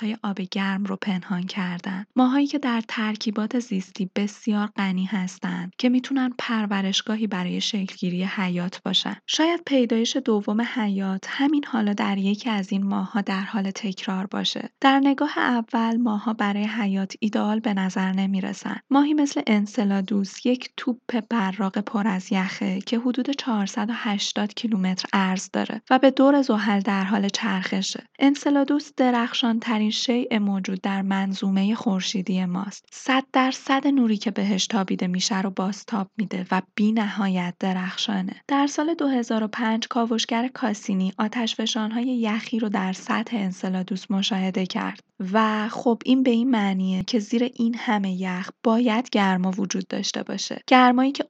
های 0.00 0.16
آب 0.22 0.40
گرم 0.40 0.84
رو 0.84 0.96
پنهان 0.96 1.42
کردن. 1.42 2.04
ماهایی 2.16 2.46
که 2.46 2.58
در 2.58 2.82
ترکیبات 2.88 3.58
زیستی 3.58 4.10
بسیار 4.16 4.70
غنی 4.76 5.04
هستند 5.04 5.72
که 5.78 5.88
می‌تونن 5.88 6.32
پرورشگاهی 6.38 7.26
برای 7.26 7.60
شکلگیری 7.60 8.24
حیات 8.24 8.82
باشن. 8.82 9.16
شاید 9.26 9.60
پیدایش 9.66 10.16
دوم 10.16 10.60
حیات 10.60 11.24
همین 11.28 11.64
حالا 11.64 11.92
در 11.92 12.18
یکی 12.18 12.50
از 12.50 12.72
این 12.72 12.86
ماهها 12.86 13.20
در 13.20 13.40
حال 13.40 13.70
تکرار 13.70 14.26
باشه. 14.26 14.68
در 14.80 15.00
نگاه 15.04 15.38
اول 15.38 15.96
ماهها 15.96 16.32
برای 16.32 16.64
حیات 16.64 17.14
ایدئال 17.20 17.60
به 17.60 17.74
نظر 17.74 18.12
نمی‌رسن. 18.12 18.76
ماهی 18.90 19.14
مثل 19.14 19.42
انسلادوس 19.46 20.46
یک 20.46 20.70
توپ 20.76 21.20
براق 21.30 21.78
پر 21.78 22.07
از 22.08 22.32
یخه 22.32 22.80
که 22.80 22.98
حدود 22.98 23.30
480 23.30 24.54
کیلومتر 24.54 25.08
عرض 25.12 25.48
داره 25.52 25.82
و 25.90 25.98
به 25.98 26.10
دور 26.10 26.42
زحل 26.42 26.80
در 26.80 27.04
حال 27.04 27.28
چرخشه. 27.28 28.04
انسلادوس 28.18 28.90
درخشان 28.96 29.60
ترین 29.60 29.90
شیء 29.90 30.38
موجود 30.38 30.80
در 30.80 31.02
منظومه 31.02 31.74
خورشیدی 31.74 32.44
ماست. 32.44 32.86
100 32.92 33.24
درصد 33.32 33.86
نوری 33.86 34.16
که 34.16 34.30
بهش 34.30 34.66
تابیده 34.66 35.06
میشه 35.06 35.42
رو 35.42 35.50
بازتاب 35.50 36.10
میده 36.16 36.46
و 36.50 36.62
بی 36.74 36.92
نهایت 36.92 37.54
درخشانه. 37.60 38.42
در 38.48 38.66
سال 38.66 38.94
2005 38.94 39.88
کاوشگر 39.88 40.48
کاسینی 40.48 41.12
آتشفشانهای 41.18 42.06
یخی 42.06 42.58
رو 42.58 42.68
در 42.68 42.92
سطح 42.92 43.36
انسلادوس 43.36 44.10
مشاهده 44.10 44.66
کرد 44.66 45.02
و 45.32 45.68
خب 45.68 46.02
این 46.04 46.22
به 46.22 46.30
این 46.30 46.50
معنیه 46.50 47.02
که 47.02 47.18
زیر 47.18 47.50
این 47.54 47.74
همه 47.78 48.12
یخ 48.12 48.50
باید 48.62 49.10
گرما 49.10 49.50
وجود 49.50 49.86
داشته 49.88 50.22
باشه. 50.22 50.62
گرمایی 50.66 51.12
که 51.12 51.24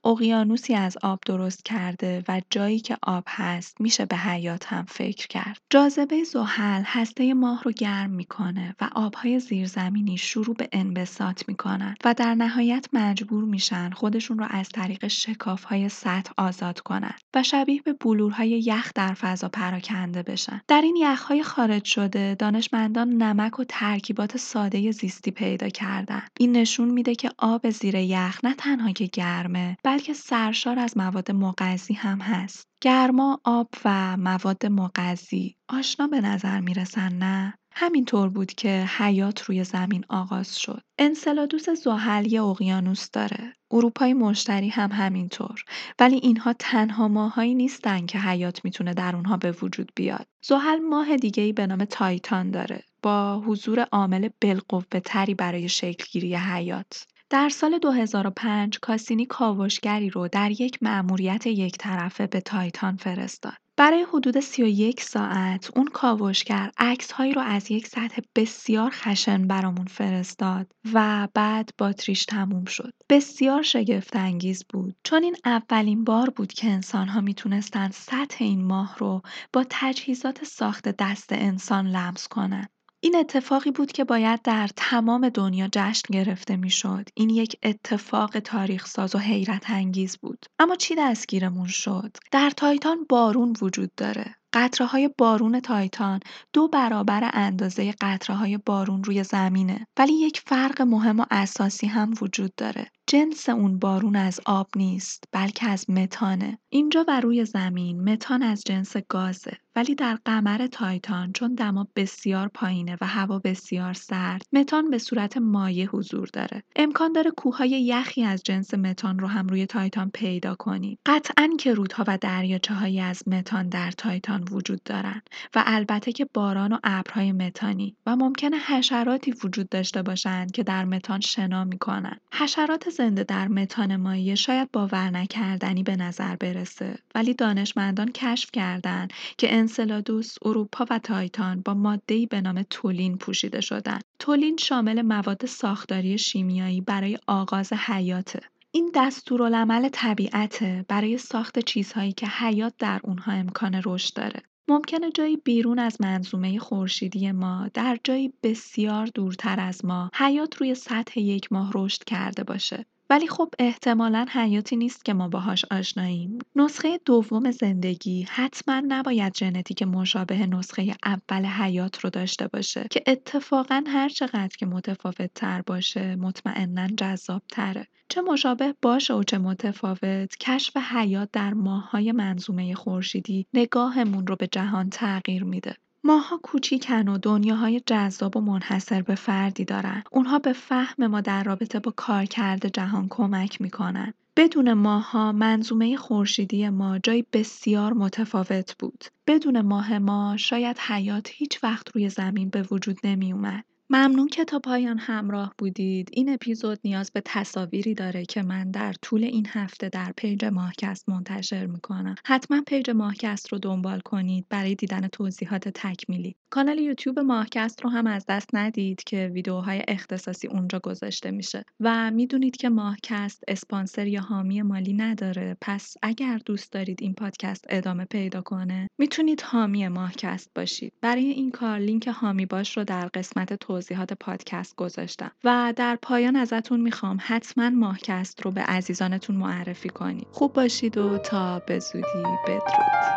اقیانوسی 0.69 0.75
از 0.75 0.99
آب 1.03 1.21
درست 1.27 1.65
کرده 1.65 2.25
و 2.29 2.43
جایی 2.51 2.81
که 2.81 2.97
آب 3.03 3.25
هست 3.27 3.81
میشه 3.81 4.07
به 4.07 4.17
حیات 4.17 4.73
هم 4.73 4.85
فکر 4.85 5.27
کرد. 5.27 5.59
جاذبه 5.71 6.25
زحل 6.25 6.83
هسته 6.87 7.35
ماه 7.35 7.63
رو 7.63 7.73
گرم 7.73 8.11
می‌کنه 8.11 8.77
و 8.81 8.89
آبهای 8.95 9.41
زیرزمینی 9.41 10.17
شروع 10.17 10.55
به 10.57 10.69
انبساط 10.73 11.43
می‌کنن 11.49 11.95
و 12.05 12.15
در 12.15 12.35
نهایت 12.35 12.87
مجبور 12.93 13.45
میشن 13.45 13.91
خودشون 13.91 14.39
رو 14.39 14.47
از 14.51 14.69
طریق 14.69 15.07
شکافهای 15.07 15.89
سطح 15.89 16.33
آزاد 16.37 16.81
کنن 16.81 17.15
و 17.35 17.43
شبیه 17.43 17.83
به 17.83 17.93
بلورهای 17.93 18.51
یخ 18.51 18.93
در 18.95 19.15
فضا 19.15 19.49
پراکنده 19.49 20.23
بشن. 20.23 20.61
در 20.69 20.81
این 20.81 20.97
یخهای 20.97 21.43
خارج 21.43 21.85
شده 21.85 22.35
دانشمندان 22.35 23.09
نمک 23.09 23.61
و 23.61 23.65
ترکیبات 23.69 24.37
ساده 24.37 24.91
زیستی 24.91 25.31
پیدا 25.31 25.69
کردن. 25.69 26.23
این 26.39 26.53
نشون 26.53 26.89
میده 26.89 27.15
که 27.15 27.31
آب 27.39 27.71
زیر 27.71 27.95
یخ 27.95 28.45
نه 28.45 28.55
تنها 28.55 28.93
که 28.93 29.07
گرمه 29.13 29.77
بلکه 29.85 30.13
سرشار 30.49 30.79
از 30.79 30.97
مواد 30.97 31.31
مغذی 31.31 31.95
هم 31.95 32.21
هست. 32.21 32.67
گرما، 32.83 33.41
آب 33.45 33.69
و 33.85 34.17
مواد 34.17 34.67
مغذی 34.67 35.57
آشنا 35.69 36.07
به 36.07 36.21
نظر 36.21 36.61
می‌رسن 36.61 37.13
نه؟ 37.13 37.55
همینطور 37.73 38.29
بود 38.29 38.53
که 38.53 38.89
حیات 38.99 39.43
روی 39.43 39.65
زمین 39.65 40.05
آغاز 40.09 40.59
شد. 40.59 40.83
انسلادوس 40.99 41.71
زحل 41.71 42.33
یه 42.33 42.43
اقیانوس 42.43 43.11
داره. 43.11 43.53
اروپای 43.71 44.15
مشتری 44.15 44.69
هم 44.69 44.93
همینطور. 44.93 45.65
ولی 45.99 46.17
اینها 46.17 46.53
تنها 46.53 47.09
ماهایی 47.09 47.55
نیستن 47.55 48.07
که 48.07 48.19
حیات 48.19 48.65
می‌تونه 48.65 48.95
در 48.95 49.17
اونها 49.17 49.37
به 49.37 49.53
وجود 49.63 49.93
بیاد. 49.95 50.27
زحل 50.45 50.79
ماه 50.79 51.17
دیگه 51.17 51.43
ای 51.43 51.53
به 51.53 51.67
نام 51.67 51.85
تایتان 51.85 52.51
داره. 52.51 52.85
با 53.03 53.41
حضور 53.41 53.81
عامل 53.81 54.29
بالقوه 54.43 55.01
تری 55.05 55.35
برای 55.35 55.69
شکلگیری 55.69 56.37
حیات. 56.37 57.07
در 57.31 57.49
سال 57.49 57.79
2005 57.79 58.79
کاسینی 58.79 59.27
کاوشگری 59.27 60.11
رو 60.11 60.29
در 60.29 60.51
یک 60.51 60.79
مأموریت 60.83 61.47
یک 61.47 61.77
طرفه 61.79 62.27
به 62.27 62.41
تایتان 62.41 62.97
فرستاد. 62.97 63.55
برای 63.77 64.07
حدود 64.13 64.41
31 64.41 65.01
ساعت 65.01 65.71
اون 65.77 65.87
کاوشگر 65.87 66.71
عکس‌هایی 66.79 67.33
رو 67.33 67.41
از 67.41 67.71
یک 67.71 67.87
سطح 67.87 68.23
بسیار 68.37 68.91
خشن 68.91 69.47
برامون 69.47 69.87
فرستاد 69.87 70.73
و 70.95 71.29
بعد 71.35 71.71
باتریش 71.79 72.25
تموم 72.25 72.65
شد. 72.65 72.93
بسیار 73.11 73.63
شگفت 73.63 74.17
انگیز 74.17 74.65
بود 74.73 74.97
چون 75.05 75.23
این 75.23 75.37
اولین 75.45 76.05
بار 76.05 76.31
بود 76.31 76.53
که 76.53 76.69
انسان‌ها 76.69 77.21
می‌تونستن 77.21 77.91
سطح 77.91 78.45
این 78.45 78.65
ماه 78.65 78.97
رو 78.99 79.23
با 79.53 79.65
تجهیزات 79.71 80.45
ساخت 80.45 80.89
دست 80.89 81.33
انسان 81.33 81.87
لمس 81.87 82.29
کنن. 82.29 82.69
این 83.01 83.17
اتفاقی 83.17 83.71
بود 83.71 83.93
که 83.93 84.05
باید 84.05 84.43
در 84.43 84.69
تمام 84.77 85.29
دنیا 85.29 85.69
جشن 85.73 86.13
گرفته 86.13 86.57
می‌شد. 86.57 87.09
این 87.15 87.31
یک 87.31 87.57
اتفاق 87.63 88.39
تاریخ 88.39 88.87
ساز 88.87 89.15
و 89.15 89.19
حیرت 89.19 89.71
انگیز 89.71 90.17
بود. 90.17 90.47
اما 90.59 90.77
چی 90.77 90.95
دستگیرمون 90.99 91.67
شد؟ 91.67 92.17
در 92.33 92.51
تایتان 92.51 93.07
بارون 93.09 93.57
وجود 93.63 93.91
داره. 93.97 94.35
های 94.81 95.11
بارون 95.19 95.61
تایتان 95.61 96.21
دو 96.53 96.69
برابر 96.69 97.31
اندازه 97.33 97.95
های 98.29 98.59
بارون 98.67 99.05
روی 99.05 99.25
زمینه 99.25 99.87
ولی 99.99 100.13
یک 100.13 100.43
فرق 100.47 100.83
مهم 100.83 101.21
و 101.21 101.25
اساسی 101.31 101.87
هم 101.87 102.15
وجود 102.21 102.55
داره 102.55 102.91
جنس 103.11 103.49
اون 103.49 103.79
بارون 103.79 104.17
از 104.17 104.41
آب 104.47 104.69
نیست 104.77 105.25
بلکه 105.33 105.69
از 105.69 105.91
متانه. 105.91 106.59
اینجا 106.69 107.05
و 107.09 107.21
روی 107.21 107.45
زمین 107.45 108.11
متان 108.11 108.43
از 108.43 108.63
جنس 108.67 108.97
گازه 108.97 109.53
ولی 109.77 109.95
در 109.95 110.19
قمر 110.25 110.67
تایتان 110.67 111.33
چون 111.33 111.55
دما 111.55 111.89
بسیار 111.97 112.49
پایینه 112.55 112.97
و 113.01 113.07
هوا 113.07 113.39
بسیار 113.39 113.93
سرد 113.93 114.43
متان 114.53 114.91
به 114.91 114.99
صورت 114.99 115.37
مایع 115.37 115.87
حضور 115.87 116.29
داره. 116.33 116.63
امکان 116.77 117.13
داره 117.13 117.31
کوههای 117.31 117.71
یخی 117.71 118.25
از 118.25 118.43
جنس 118.43 118.75
متان 118.75 119.19
رو 119.19 119.27
هم 119.27 119.47
روی 119.47 119.67
تایتان 119.67 120.11
پیدا 120.15 120.55
کنید 120.55 120.99
قطعا 121.07 121.51
که 121.59 121.75
رودها 121.75 122.05
و 122.07 122.19
دریاچه 122.19 122.75
هایی 122.75 123.01
از 123.01 123.29
متان 123.29 123.69
در 123.69 123.91
تایتان 123.91 124.45
وجود 124.51 124.83
دارند 124.83 125.31
و 125.55 125.63
البته 125.67 126.13
که 126.13 126.27
باران 126.35 126.73
و 126.73 126.79
ابرهای 126.85 127.33
متانی 127.33 127.97
و 128.07 128.17
ممکنه 128.17 128.57
حشراتی 128.57 129.35
وجود 129.45 129.69
داشته 129.69 130.03
باشند 130.03 130.51
که 130.51 130.63
در 130.63 130.85
متان 130.85 131.21
شنا 131.21 131.65
می‌کنند 131.65 132.21
حشرات 132.33 132.91
زنده 132.99 133.25
در 133.25 133.49
متان 133.49 133.97
مایع 133.97 134.35
شاید 134.35 134.73
باور 134.73 135.11
نکردنی 135.11 135.83
به 135.83 135.97
نظر 135.97 136.37
برسه. 136.37 136.99
ولی 137.15 137.35
دانشمندان 137.35 138.13
کشف 138.13 138.51
کردند 138.53 139.13
که 139.39 139.55
انسلادوس 139.55 140.35
اروپا 140.43 140.87
و 140.91 140.99
تایتان 140.99 141.63
با 141.65 141.75
ماده‌ای 141.75 142.27
به 142.27 142.41
نام 142.41 142.63
تولین 142.71 143.19
پوشیده 143.19 143.61
شدند 143.61 144.03
تولین 144.19 144.57
شامل 144.57 145.03
مواد 145.03 145.47
ساختاری 145.47 146.19
شیمیایی 146.19 146.81
برای 146.81 147.19
آغاز 147.27 147.73
حیاته. 147.73 148.41
این 148.71 148.91
دستورالعمل 148.95 149.89
طبیعته 149.89 150.85
برای 150.89 151.19
ساخت 151.19 151.59
چیزهایی 151.59 152.13
که 152.13 152.27
حیات 152.27 152.75
در 152.79 153.01
اونها 153.05 153.33
امکان 153.33 153.83
رشد 153.85 154.15
داره. 154.15 154.43
ممکنه 154.69 155.11
جایی 155.11 155.37
بیرون 155.37 155.79
از 155.79 156.01
منظومه 156.01 156.59
خورشیدی 156.59 157.33
ما 157.33 157.71
در 157.75 157.99
جایی 158.05 158.33
بسیار 158.43 159.07
دورتر 159.07 159.61
از 159.61 159.85
ما 159.85 160.11
حیات 160.15 160.57
روی 160.57 160.75
سطح 160.75 161.21
یک 161.21 161.53
ماه 161.53 161.71
رشد 161.75 162.05
کرده 162.05 162.45
باشه. 162.45 162.87
ولی 163.11 163.29
خب 163.29 163.49
احتمالا 163.59 164.27
حیاتی 164.31 164.77
نیست 164.77 165.05
که 165.05 165.15
ما 165.15 165.29
باهاش 165.29 165.65
آشناییم. 165.71 166.39
نسخه 166.57 167.01
دوم 167.05 167.51
زندگی 167.51 168.27
حتما 168.31 168.83
نباید 168.89 169.35
ژنتیک 169.37 169.83
مشابه 169.83 170.47
نسخه 170.47 170.95
اول 171.05 171.45
حیات 171.47 171.99
رو 171.99 172.11
داشته 172.11 172.49
باشه 172.49 172.87
که 172.91 173.03
اتفاقا 173.07 173.85
هر 173.87 174.09
چقدر 174.09 174.57
که 174.59 174.67
متفاوت 174.67 175.35
تر 175.35 175.63
باشه 175.63 176.17
مطمئنا 176.17 176.87
جذاب 176.87 177.43
تره. 177.51 177.87
چه 178.09 178.21
مشابه 178.21 178.75
باشه 178.83 179.15
و 179.15 179.23
چه 179.23 179.39
متفاوت 179.39 180.37
کشف 180.41 180.77
حیات 180.77 181.29
در 181.33 181.55
ماههای 181.55 182.13
منظومه 182.13 182.75
خورشیدی 182.75 183.47
نگاهمون 183.55 184.27
رو 184.27 184.37
به 184.37 184.47
جهان 184.47 184.91
تغییر 184.91 185.45
میده. 185.45 185.77
ماها 186.05 186.41
کوچیکن 186.43 187.09
و 187.09 187.19
دنیاهای 187.19 187.83
جذاب 187.87 188.37
و 188.37 188.41
منحصر 188.41 189.03
به 189.03 189.15
فردی 189.15 189.65
دارن. 189.65 190.03
اونها 190.13 190.39
به 190.39 190.53
فهم 190.53 191.07
ما 191.07 191.21
در 191.21 191.45
رابطه 191.45 191.81
با 191.81 191.93
کارکرد 191.97 192.69
جهان 192.69 193.07
کمک 193.11 193.61
می‌کنن. 193.61 194.15
بدون 194.37 194.73
ماها 194.73 195.33
منظومه 195.33 195.97
خورشیدی 195.97 196.69
ما 196.69 196.99
جای 196.99 197.25
بسیار 197.33 197.93
متفاوت 197.93 198.77
بود. 198.79 199.05
بدون 199.27 199.61
ماه 199.61 199.99
ما 199.99 200.37
شاید 200.37 200.79
حیات 200.79 201.29
هیچ 201.33 201.65
وقت 201.65 201.97
روی 201.97 202.09
زمین 202.09 202.49
به 202.49 202.63
وجود 202.71 202.99
نمی 203.05 203.33
اومد. 203.33 203.65
ممنون 203.91 204.29
که 204.29 204.45
تا 204.45 204.59
پایان 204.59 204.99
همراه 204.99 205.55
بودید. 205.59 206.11
این 206.13 206.29
اپیزود 206.29 206.79
نیاز 206.85 207.11
به 207.11 207.23
تصاویری 207.25 207.95
داره 207.95 208.25
که 208.25 208.43
من 208.43 208.71
در 208.71 208.93
طول 209.03 209.25
این 209.25 209.47
هفته 209.51 209.89
در 209.89 210.13
پیج 210.17 210.45
ماهکست 210.45 211.09
منتشر 211.09 211.67
می‌کنم. 211.67 212.15
حتما 212.27 212.63
پیج 212.67 212.91
ماهکست 212.91 213.53
رو 213.53 213.59
دنبال 213.59 214.01
کنید 214.01 214.47
برای 214.49 214.75
دیدن 214.75 215.09
توضیحات 215.09 215.69
تکمیلی. 215.69 216.37
کانال 216.51 216.79
یوتیوب 216.79 217.19
ماهکست 217.19 217.85
رو 217.85 217.91
هم 217.91 218.07
از 218.07 218.25
دست 218.29 218.55
ندید 218.55 219.05
که 219.05 219.31
ویدیوهای 219.35 219.83
اختصاصی 219.89 220.49
اونجا 220.49 220.79
گذاشته 220.79 221.31
میشه 221.31 221.65
و 221.81 222.11
می‌دونید 222.11 222.57
که 222.57 222.69
ماهکست 222.69 223.45
اسپانسر 223.49 224.07
یا 224.07 224.21
حامی 224.21 224.63
مالی 224.63 224.93
نداره 224.93 225.57
پس 225.61 225.95
اگر 226.03 226.39
دوست 226.47 226.73
دارید 226.73 227.03
این 227.03 227.15
پادکست 227.15 227.65
ادامه 227.69 228.05
پیدا 228.05 228.43
کنه 228.43 228.89
می‌تونید 228.99 229.41
حامی 229.41 229.89
ماهکست 229.89 230.51
باشید 230.55 230.93
برای 231.01 231.31
این 231.31 231.51
کار 231.51 231.79
لینک 231.79 232.09
حامی 232.09 232.47
باش 232.47 232.77
رو 232.77 232.85
در 232.85 233.09
قسمت 233.15 233.55
توضیحات 233.79 234.13
پادکست 234.13 234.77
گذاشتم. 234.77 235.31
و 235.45 235.73
در 235.77 235.99
پایان 236.03 236.37
ازتون 236.37 236.81
می‌خوام 236.81 237.19
حتما 237.21 237.71
ماهکست 237.71 238.43
رو 238.43 238.51
به 238.51 238.61
عزیزانتون 238.61 239.37
معرفی 239.37 239.89
کنید. 239.89 240.27
خوب 240.31 240.53
باشید 240.53 240.99
و 240.99 241.19
تا 241.19 241.59
به 241.59 241.79
زودی 241.79 242.23
بدرود. 242.47 243.09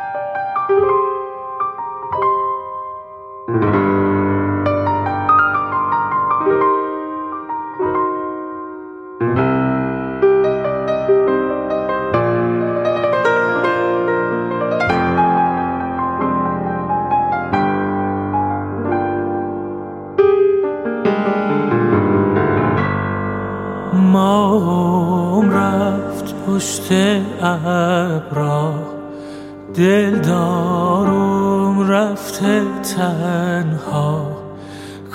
دارم 30.23 31.91
رفته 31.91 32.61
تنها 32.95 34.27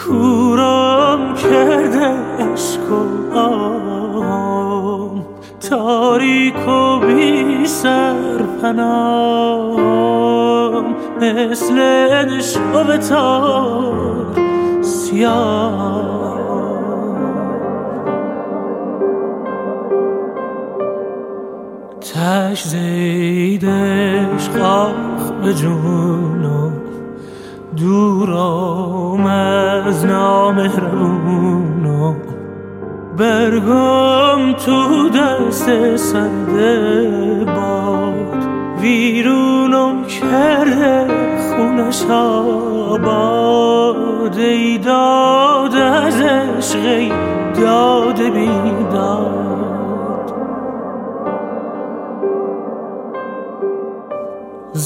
کورم 0.05 1.35
کرده 1.35 2.07
عشق 2.39 2.93
و 2.93 3.39
آم 3.39 5.25
تاریک 5.71 6.69
و 6.69 6.99
بی 6.99 7.67
سرپنام 7.67 9.27
مثل 11.21 11.79
نشو 12.25 12.97
تار 12.97 14.27
سیاه. 14.83 15.96
جونم 26.17 26.73
دورم 27.77 29.27
از 29.27 30.05
نامهربونم 30.05 31.57
برگم 33.17 34.53
تو 34.53 35.09
دست 35.09 35.97
سرده 35.97 37.45
باد. 37.45 38.47
ویرونم 38.81 40.05
کرده 40.05 41.07
خونش 41.39 42.03
آباد. 42.11 43.37
ای 44.39 44.79
داد 44.79 45.75
از 45.75 46.21
عشقی 46.21 47.13
داد 47.61 48.23
بیداد. 48.23 49.46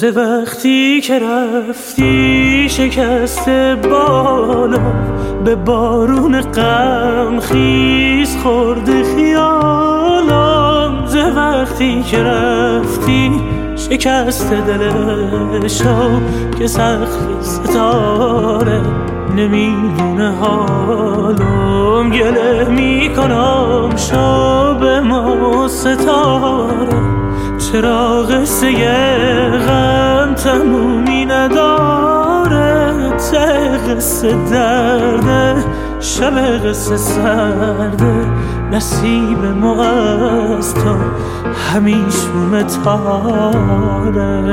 ز 0.00 0.04
وقتی 0.04 1.00
که 1.00 1.18
رفتی 1.18 2.68
شکست 2.70 3.48
بالا 3.90 4.78
به 5.44 5.54
بارون 5.54 6.40
غم 6.40 7.40
خیز 7.40 8.36
خورده 8.36 9.02
خیالم. 9.14 11.06
ز 11.06 11.16
وقتی 11.16 12.02
که 12.02 12.22
رفتی 12.22 13.40
شکست 13.76 14.52
دلشو 14.52 16.20
که 16.58 16.66
سخت 16.66 17.42
ستاره 17.42 18.80
نمی‌دونه 19.36 20.30
حالم. 20.30 22.10
گله 22.10 22.68
می‌کنم 22.68 23.96
شب 23.96 24.84
ما 24.84 25.68
ستاره. 25.68 27.29
چرا 27.72 28.22
قصه 28.22 28.72
غم 29.66 30.34
تمومی 30.34 31.24
نداره 31.24 32.92
ته 33.30 33.78
قصه 33.78 34.36
درده 34.50 35.64
شب 36.00 36.66
قصه 36.66 36.96
سرده 36.96 38.26
نصیب 38.72 39.44
ما 39.44 39.84
از 39.84 40.74
تو 40.74 40.96
همیشون 41.72 42.62
تاره 42.84 44.50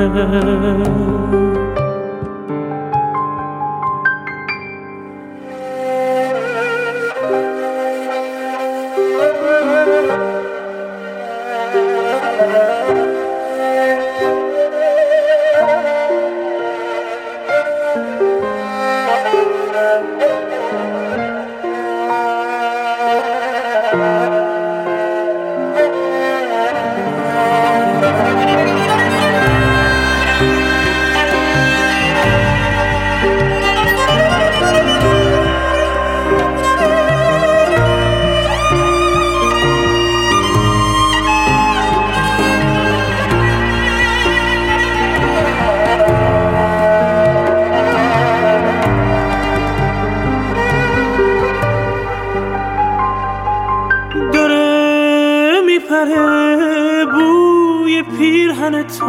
پیرهن 58.48 58.82
تو. 58.82 59.06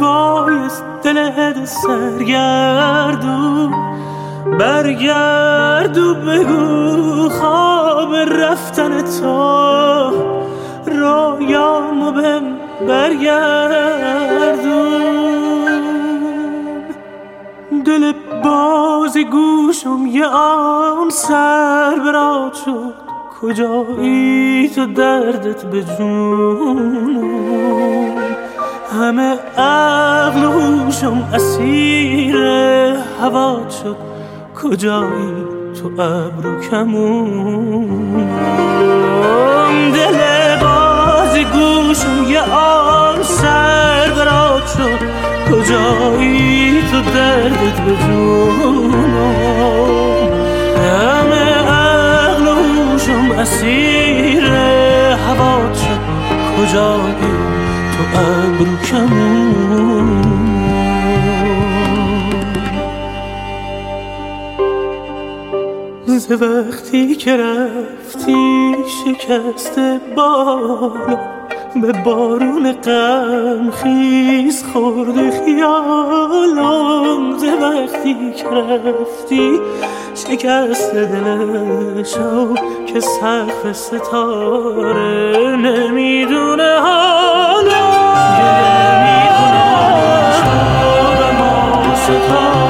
وای 0.00 0.68
دل 1.02 1.64
سرگردو. 1.64 3.70
برگردو 4.58 6.14
بگو 6.14 7.28
خواب 7.28 8.14
رفتن 8.14 9.02
تو. 9.02 10.12
رویامو 10.86 12.12
بهم 12.12 12.42
برگردون 12.88 14.22
دل 17.86 18.12
باز 18.44 19.18
گوشم 19.18 20.06
یه 20.06 20.26
آن 20.26 21.10
سر 21.10 21.94
برات 22.04 22.54
شد 22.54 23.01
کجایی 23.42 24.68
تو 24.74 24.86
دردت 24.86 25.64
به 25.64 25.84
همه 28.92 29.38
عقل 29.58 30.44
و 30.44 30.50
هوشم 30.50 31.28
اسیر 31.34 32.36
هوا 33.22 33.60
شد. 33.82 33.96
کجایی 34.62 35.44
تو 35.80 36.02
ابرو 36.02 36.60
کمون 36.70 38.30
دل 39.90 40.18
باز 40.60 41.38
گوشم 41.38 42.30
یه 42.30 42.42
آن 42.54 43.22
سر 43.22 44.10
برات 44.16 44.66
شد. 44.66 45.00
کجایی 45.50 46.82
تو 46.90 47.00
دردت 47.00 47.80
به 47.80 47.96
جون 47.96 48.92
اسیر 53.40 54.44
هوا 55.14 55.58
کجایی 56.56 57.14
تو 57.92 58.18
ابرو 58.18 58.76
کمون. 58.76 60.22
وقتی 66.30 67.14
که 67.14 67.36
رفتی 67.36 68.74
شکست 68.86 69.78
بالا. 70.16 71.31
به 71.80 71.92
بارون 71.92 72.72
غم 72.72 73.70
خیز 73.70 74.64
خورده 74.72 75.30
خیالم 75.30 77.38
ز 77.38 77.44
وقتی 77.44 78.32
که 78.36 78.44
رفتی 78.44 79.60
شکست 80.14 80.94
دلشو 80.94 82.54
که 82.86 83.00
سقف 83.00 83.72
ستاره 83.72 85.56
نمی‌دونه 85.56 86.78
حالا. 86.80 87.92
به 91.18 91.38
ما 91.38 91.94
ستاره. 91.96 92.61